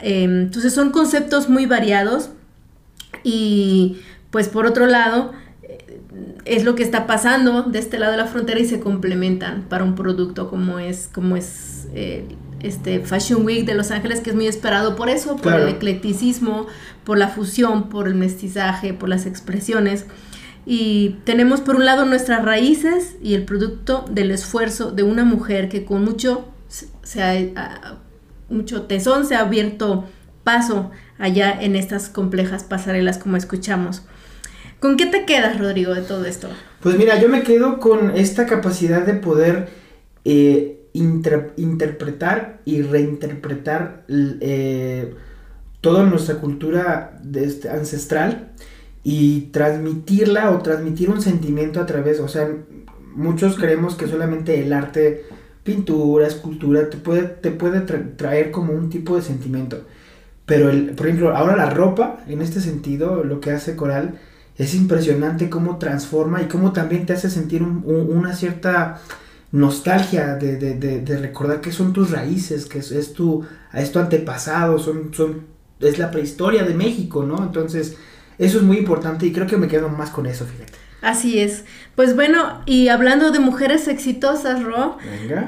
[0.01, 2.29] Em, entonces son conceptos muy variados
[3.25, 3.97] y
[4.29, 5.99] pues por otro lado eh,
[6.45, 9.83] es lo que está pasando de este lado de la frontera y se complementan para
[9.83, 12.23] un producto como es, como es eh,
[12.61, 16.67] este Fashion Week de Los Ángeles, que es muy esperado por eso, por el eclecticismo,
[17.03, 20.05] por la fusión, por el mestizaje, por las expresiones.
[20.67, 25.67] Y tenemos por un lado nuestras raíces y el producto del esfuerzo de una mujer
[25.67, 27.53] que con mucho, se
[28.49, 30.05] mucho tesón se ha abierto
[30.45, 34.03] paso allá en estas complejas pasarelas como escuchamos.
[34.79, 36.47] ¿Con qué te quedas, Rodrigo, de todo esto?
[36.79, 39.67] Pues mira, yo me quedo con esta capacidad de poder
[40.23, 45.13] eh, interpretar y reinterpretar eh,
[45.81, 48.51] toda nuestra cultura este, ancestral
[49.03, 52.49] y transmitirla o transmitir un sentimiento a través, o sea,
[53.13, 55.25] muchos creemos que solamente el arte,
[55.63, 59.85] pintura, escultura, te puede, te puede traer como un tipo de sentimiento.
[60.45, 64.19] Pero, el, por ejemplo, ahora la ropa, en este sentido, lo que hace Coral,
[64.57, 69.01] es impresionante cómo transforma y cómo también te hace sentir una cierta
[69.51, 74.79] nostalgia de, de, de, recordar que son tus raíces, que es, tu, es tu antepasado,
[74.79, 75.41] son, son,
[75.79, 77.37] es la prehistoria de México, ¿no?
[77.43, 77.95] Entonces,
[78.37, 80.73] eso es muy importante y creo que me quedo más con eso, fíjate.
[81.01, 81.63] Así es.
[81.95, 84.97] Pues bueno, y hablando de mujeres exitosas, Ro,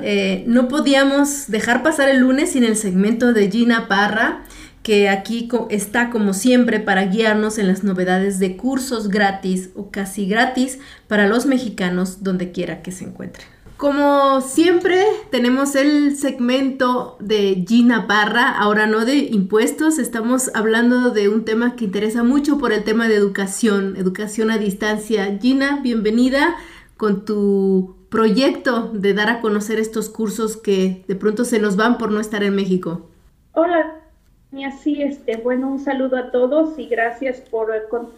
[0.04, 4.44] eh, no podíamos dejar pasar el lunes sin el segmento de Gina Parra,
[4.88, 10.28] que aquí está como siempre para guiarnos en las novedades de cursos gratis o casi
[10.28, 10.80] gratis
[11.10, 13.46] para los mexicanos donde quiera que se encuentren.
[13.76, 21.28] Como siempre, tenemos el segmento de Gina Parra, ahora no de impuestos, estamos hablando de
[21.28, 25.38] un tema que interesa mucho por el tema de educación, educación a distancia.
[25.42, 26.56] Gina, bienvenida
[26.96, 31.98] con tu proyecto de dar a conocer estos cursos que de pronto se nos van
[31.98, 33.10] por no estar en México.
[33.52, 34.07] Hola,
[34.52, 38.10] y así, este, bueno, un saludo a todos y gracias por con,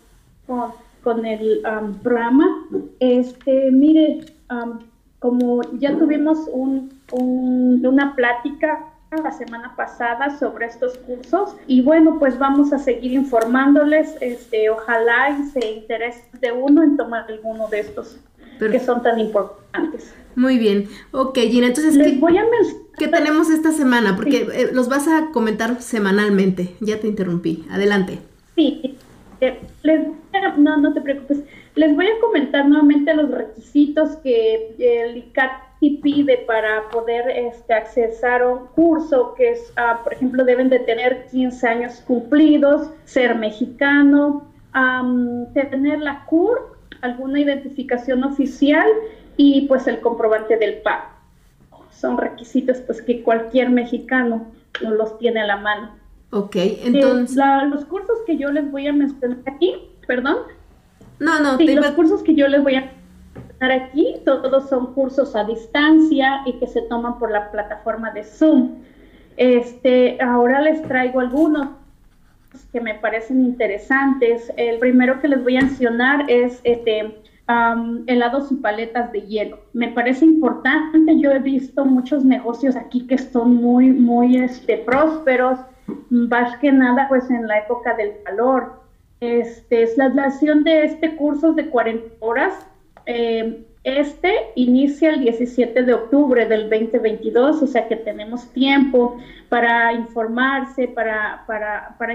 [1.03, 1.61] con, el
[2.03, 2.45] programa.
[2.99, 4.79] Este, mire, um,
[5.19, 8.85] como ya tuvimos un, una plática
[9.23, 15.31] la semana pasada sobre estos cursos y bueno pues vamos a seguir informándoles este ojalá
[15.31, 18.19] y se interese de uno en tomar alguno de estos
[18.59, 20.13] que son tan importantes.
[20.35, 20.87] Muy bien.
[21.11, 22.43] Ok Gina entonces les voy a
[22.97, 24.15] ¿qué tenemos esta semana?
[24.15, 26.75] porque eh, los vas a comentar semanalmente.
[26.79, 27.65] Ya te interrumpí.
[27.71, 28.19] Adelante.
[28.55, 28.97] Sí
[29.41, 30.07] eh, les,
[30.57, 31.43] no no te preocupes.
[31.75, 35.51] Les voy a comentar nuevamente los requisitos que el ICAT
[36.01, 40.79] pide para poder este, accesar a un curso, que es, ah, por ejemplo, deben de
[40.79, 44.45] tener 15 años cumplidos, ser mexicano,
[45.53, 48.87] tener la CUR, alguna identificación oficial
[49.37, 51.07] y pues el comprobante del pago.
[51.91, 54.47] Son requisitos pues que cualquier mexicano
[54.81, 55.91] los tiene a la mano.
[56.31, 57.37] Ok, entonces...
[57.69, 59.75] los cursos que yo les voy a mencionar aquí,
[60.05, 60.37] perdón,
[61.19, 61.57] no, no.
[61.57, 62.91] Sí, los cursos que yo les voy a
[63.59, 68.23] dar aquí, todos son cursos a distancia y que se toman por la plataforma de
[68.23, 68.77] Zoom.
[69.35, 71.67] Este, ahora les traigo algunos
[72.71, 74.51] que me parecen interesantes.
[74.57, 77.15] El primero que les voy a mencionar es este,
[78.07, 79.59] helados y paletas de hielo.
[79.73, 85.59] Me parece importante, yo he visto muchos negocios aquí que son muy, muy este, prósperos,
[86.09, 88.79] más que nada pues en la época del calor.
[89.19, 92.53] Este, es la duración de este curso de 40 horas.
[93.05, 99.93] Eh, este inicia el 17 de octubre del 2022, o sea que tenemos tiempo para
[99.93, 102.13] informarse, para, para, para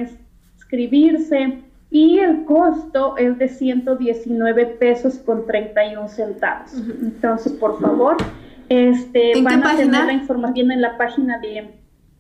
[0.75, 6.72] inscribirse y el costo es de 119 pesos con 31 centavos.
[6.75, 8.16] Entonces, por favor,
[8.68, 11.70] este, van a tener la información en la página de,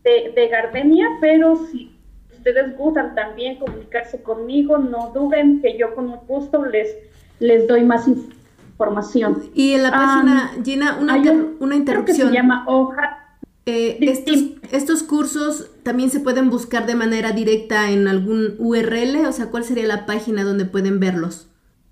[0.04, 1.96] de, de Gardenia, pero si
[2.32, 6.94] ustedes gustan también comunicarse conmigo, no duden que yo con gusto les,
[7.40, 9.42] les doy más información.
[9.54, 11.16] Y en la página, Gina, una,
[11.58, 12.28] una interrupción.
[12.28, 13.23] se llama hoja.
[13.66, 14.36] Eh, estos,
[14.72, 19.64] estos, cursos también se pueden buscar de manera directa en algún URL, o sea, ¿cuál
[19.64, 21.48] sería la página donde pueden verlos?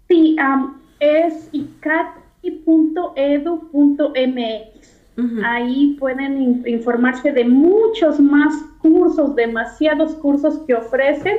[0.08, 0.36] Sí,
[1.00, 2.22] es icati.edu.mx.
[5.44, 11.36] Ahí pueden informarse de muchos más cursos, demasiados cursos que ofrecen,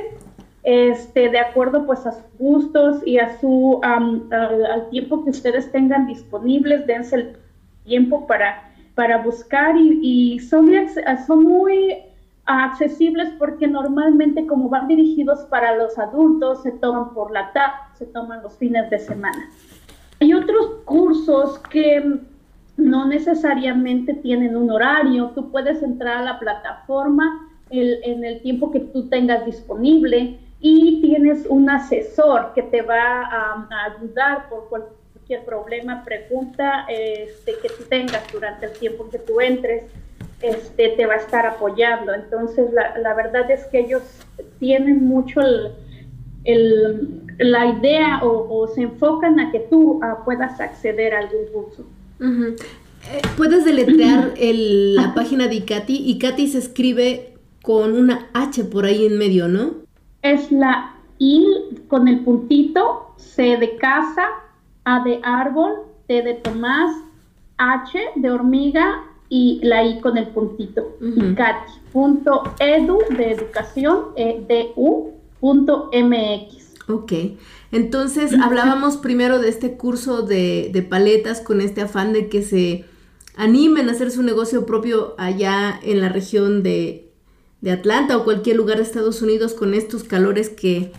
[0.62, 4.28] este, de acuerdo pues a sus gustos y a su al,
[4.90, 7.36] tiempo que ustedes tengan disponibles, dense el
[7.84, 10.70] tiempo para, para buscar y, son,
[11.42, 11.96] muy
[12.46, 18.06] accesibles porque normalmente como van dirigidos para los adultos, se toman por la tarde, se
[18.06, 19.50] toman los fines de semana.
[20.20, 22.20] Hay otros cursos que
[22.76, 28.80] no necesariamente tienen un horario, tú puedes entrar a la plataforma en el tiempo que
[28.80, 35.03] tú tengas disponible y tienes un asesor que te va a, ayudar por cualquier
[35.46, 39.84] problema, pregunta este, que tú tengas durante el tiempo que tú entres
[40.42, 42.12] este, te va a estar apoyando.
[42.12, 44.02] Entonces, la, la verdad es que ellos
[44.58, 45.72] tienen mucho el,
[47.38, 51.84] la idea o, se enfocan a que tú ah, puedas acceder a algún curso.
[52.20, 56.10] Eh, Puedes deletrear el, la página de ICATI.
[56.10, 59.72] ICATI se escribe con una H por ahí en medio, ¿no?
[60.22, 61.44] Es la I
[61.88, 64.28] con el puntito, C de casa,
[64.84, 65.72] A de árbol,
[66.06, 66.90] T de Tomás,
[67.58, 70.96] H de hormiga, y la I con el puntito.
[71.00, 71.34] Uh
[71.92, 74.64] punto edu de educación, edu.mx.
[76.88, 77.12] Ok,
[77.72, 82.84] entonces hablábamos primero de este curso de, de, paletas con este afán de que se
[83.36, 87.10] animen a hacer su negocio propio allá en la región de,
[87.60, 90.92] de Atlanta o cualquier lugar de Estados Unidos con estos calores que,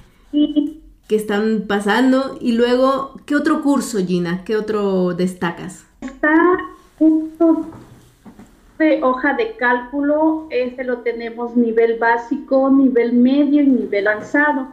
[1.08, 2.38] que están pasando.
[2.40, 4.44] Y luego, ¿qué otro curso, Gina?
[4.44, 5.86] ¿Qué otro destacas?
[6.02, 6.36] Está
[6.98, 7.66] justo
[8.78, 14.68] de hoja de cálculo, este lo tenemos nivel básico, nivel medio y nivel avanzado.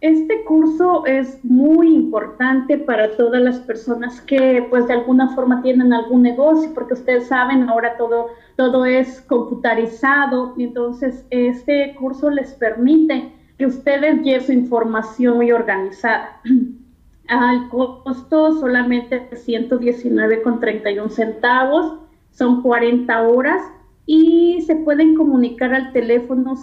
[0.00, 5.92] Este curso es muy importante para todas las personas que pues de alguna forma tienen
[5.92, 13.32] algún negocio, porque ustedes saben, ahora todo, todo es computarizado, entonces este curso les permite
[13.58, 16.40] que ustedes lleven su información muy organizada.
[17.28, 22.00] Al costo solamente 119,31 centavos
[22.32, 23.62] son 40 horas
[24.06, 26.56] y se pueden comunicar al teléfono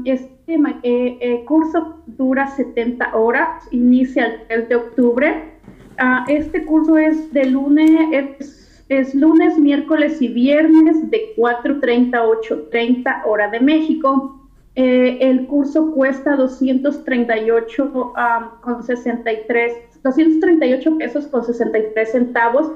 [0.06, 5.52] este eh, eh, curso dura 70 horas, inicia el 3 de octubre.
[5.98, 12.24] Ah, este curso es de lunes, es, es lunes, miércoles y viernes de 4.30 a
[12.24, 14.40] 8.30 hora de México.
[14.76, 18.14] Eh, el curso cuesta 238
[18.60, 19.72] con 63,
[20.02, 22.72] 238 pesos con 63 centavos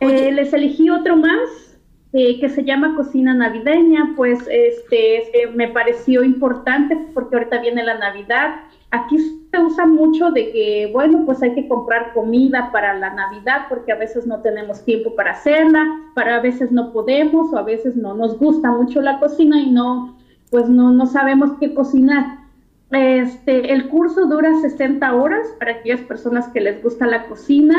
[0.00, 1.78] Eh, les elegí otro más
[2.12, 7.96] eh, que se llama Cocina Navideña, pues este me pareció importante porque ahorita viene la
[7.96, 9.18] Navidad aquí
[9.50, 13.90] se usa mucho de que, bueno, pues hay que comprar comida para la Navidad porque
[13.90, 15.84] a veces no tenemos tiempo para hacerla,
[16.14, 19.70] para a veces no podemos o a veces no nos gusta mucho la cocina y
[19.70, 20.16] no,
[20.50, 22.38] pues no, no sabemos qué cocinar.
[22.90, 27.74] Este, el curso dura 60 horas para aquellas personas que les gusta la cocina.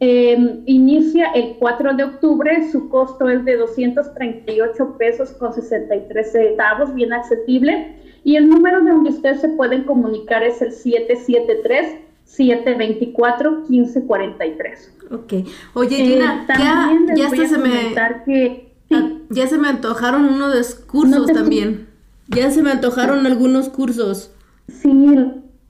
[0.00, 6.94] Em, inicia el 4 de octubre, su costo es de 238 pesos con 63 centavos,
[6.94, 7.96] bien accesible.
[8.24, 14.92] Y el número de donde ustedes se pueden comunicar es el 773 724 1543.
[15.10, 15.32] Ok.
[15.74, 17.94] Oye, eh, Gina, ya, ya se me
[18.24, 21.88] que, ah, ya se me antojaron unos cursos también.
[22.28, 24.32] Ya se me antojaron algunos cursos.
[24.68, 25.14] Sí,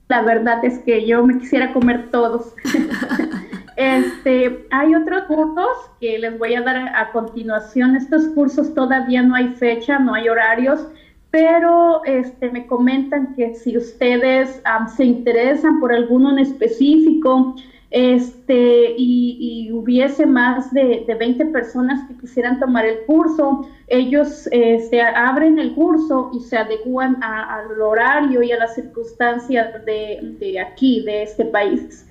[0.07, 2.53] la verdad es que yo me quisiera comer todos.
[3.75, 5.67] este, hay otros cursos
[5.99, 7.97] que les voy a dar a continuación.
[7.97, 10.87] Estos cursos todavía no hay fecha, no hay horarios,
[11.35, 14.61] pero este, me comentan que si ustedes
[14.95, 17.57] se interesan por alguno en específico,
[17.91, 25.59] este, y, hubiese más de, 20 personas que quisieran tomar el curso, ellos este, abren
[25.59, 31.43] el curso y se adecuan al horario y a las circunstancias de, aquí, de este
[31.43, 32.07] país.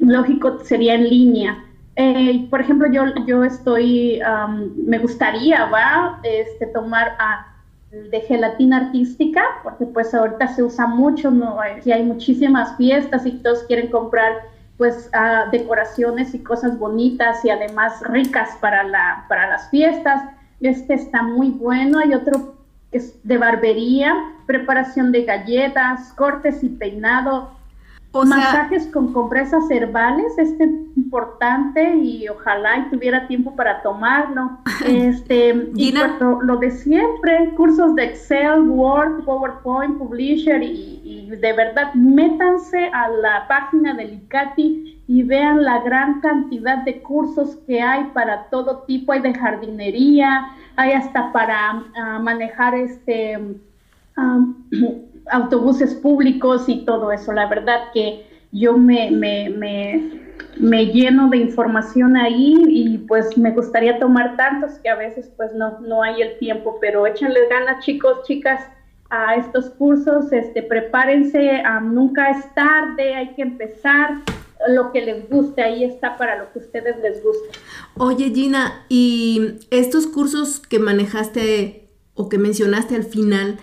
[0.00, 1.64] Lógico, sería en línea.
[1.94, 4.20] Eh, por ejemplo, yo, yo estoy,
[4.76, 6.18] me gustaría, ¿va?
[6.24, 7.16] Este, tomar
[8.10, 11.32] de gelatina artística, porque pues ahorita se usa mucho,
[11.84, 14.32] y hay muchísimas fiestas y todos quieren comprar
[14.76, 15.10] pues
[15.52, 20.22] decoraciones y cosas bonitas y además ricas para, la, para las fiestas.
[20.60, 21.98] Este está muy bueno.
[21.98, 22.56] Hay otro
[22.90, 24.14] que es de barbería,
[24.46, 27.55] preparación de galletas, cortes y peinado,
[28.24, 30.64] masajes con compresas herbales, este
[30.96, 34.58] importante y ojalá y tuviera tiempo para tomarlo.
[34.86, 41.92] Este, y lo, de siempre, cursos de Excel, Word, PowerPoint, Publisher y, y, de verdad
[41.94, 48.04] métanse a la página del ICATI y vean la gran cantidad de cursos que hay
[48.14, 53.58] para todo tipo, hay de jardinería, hay hasta para ah, manejar este
[55.30, 57.32] autobuses públicos y todo eso.
[57.32, 59.50] La verdad que yo me, me,
[60.58, 65.52] me, lleno de información ahí y pues me gustaría tomar tantos que a veces pues
[65.54, 68.60] no, no hay el tiempo, pero échenle ganas chicos, chicas
[69.10, 74.22] a estos cursos, este, prepárense, nunca es tarde, hay que empezar
[74.68, 77.58] lo que les guste, ahí está para lo que ustedes les guste.
[77.98, 83.58] Oye Gina, ¿y estos cursos que manejaste o que mencionaste al final,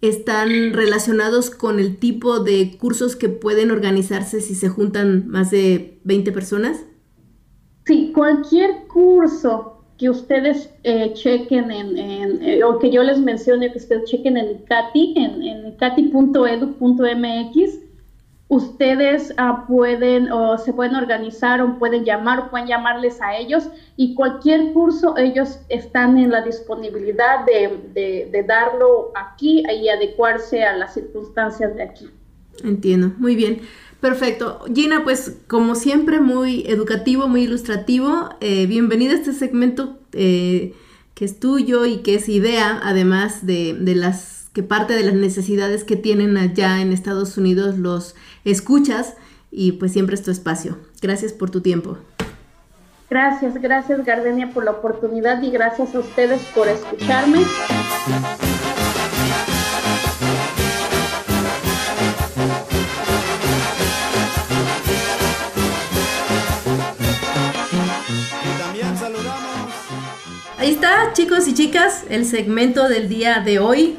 [0.00, 5.98] están relacionados con el tipo de cursos que pueden organizarse si se juntan más de
[6.04, 6.84] 20 personas?
[7.84, 11.98] Sí, cualquier curso que ustedes eh, chequen en,
[12.42, 15.76] eh, o que yo les mencione que ustedes chequen en CATI, en, en
[18.48, 23.68] ustedes uh, pueden o se pueden organizar o pueden llamar o pueden llamarles a ellos
[23.96, 30.76] y cualquier curso ellos están en la disponibilidad de, de, darlo aquí y adecuarse a
[30.76, 32.08] las circunstancias de aquí.
[32.64, 33.60] Entiendo, muy bien.
[34.00, 34.64] Perfecto.
[34.74, 38.30] Gina, pues como siempre, muy educativo, muy ilustrativo.
[38.40, 40.72] Eh, bienvenida a este segmento eh,
[41.14, 45.14] que es tuyo y que es idea, además de, de las que parte de las
[45.14, 49.14] necesidades que tienen allá en Estados Unidos los escuchas
[49.50, 50.78] y pues siempre es tu espacio.
[51.00, 51.98] Gracias por tu tiempo.
[53.10, 57.44] Gracias, gracias Gardenia por la oportunidad y gracias a ustedes por escucharme.
[70.58, 73.96] Ahí está, chicos y chicas, el segmento del día de hoy.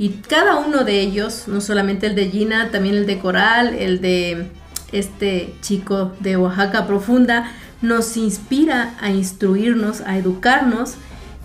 [0.00, 4.00] Y cada uno de ellos, no solamente el de Gina, también el de Coral, el
[4.00, 4.46] de
[4.92, 7.52] este chico de Oaxaca Profunda,
[7.82, 10.94] nos inspira a instruirnos, a educarnos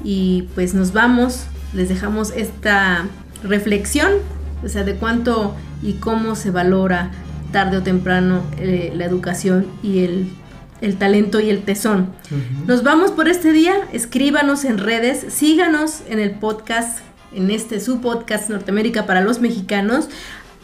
[0.06, 3.08] y pues nos vamos, les dejamos esta
[3.44, 4.14] reflexión,
[4.64, 5.54] o sea, de cuánto
[5.84, 7.12] y cómo se valora
[7.52, 10.30] tarde o temprano eh, la educación y el,
[10.98, 12.08] talento y el tesón.
[12.68, 17.00] Nos vamos por este día, escríbanos en redes, síganos en el podcast
[17.36, 20.10] en este su podcast Norteamérica para los mexicanos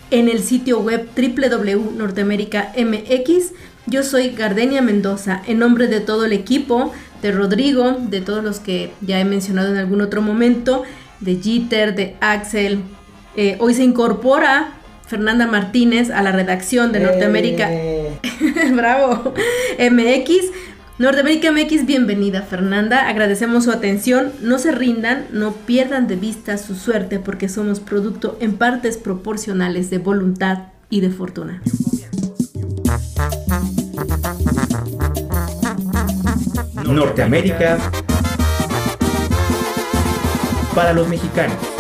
[0.10, 3.52] en el sitio web www.norteamerica.mx.
[3.88, 6.92] Yo soy Gardenia Mendoza, en nombre de todo el equipo,
[7.22, 10.84] de Rodrigo, de todos los que ya he mencionado en algún otro momento,
[11.20, 12.82] de Jeter, de Axel.
[13.36, 14.74] Eh, hoy se incorpora
[15.08, 17.68] Fernanda Martínez a la redacción de Norteamérica.
[17.72, 18.20] Eh.
[18.74, 19.34] Bravo.
[19.80, 20.52] MX.
[20.98, 26.76] Norteamérica MX, bienvenida Fernanda, agradecemos su atención, no se rindan, no pierdan de vista su
[26.76, 30.60] suerte porque somos producto en partes proporcionales de voluntad
[30.90, 31.62] y de fortuna.
[36.86, 37.78] Norteamérica
[40.76, 41.71] para los mexicanos.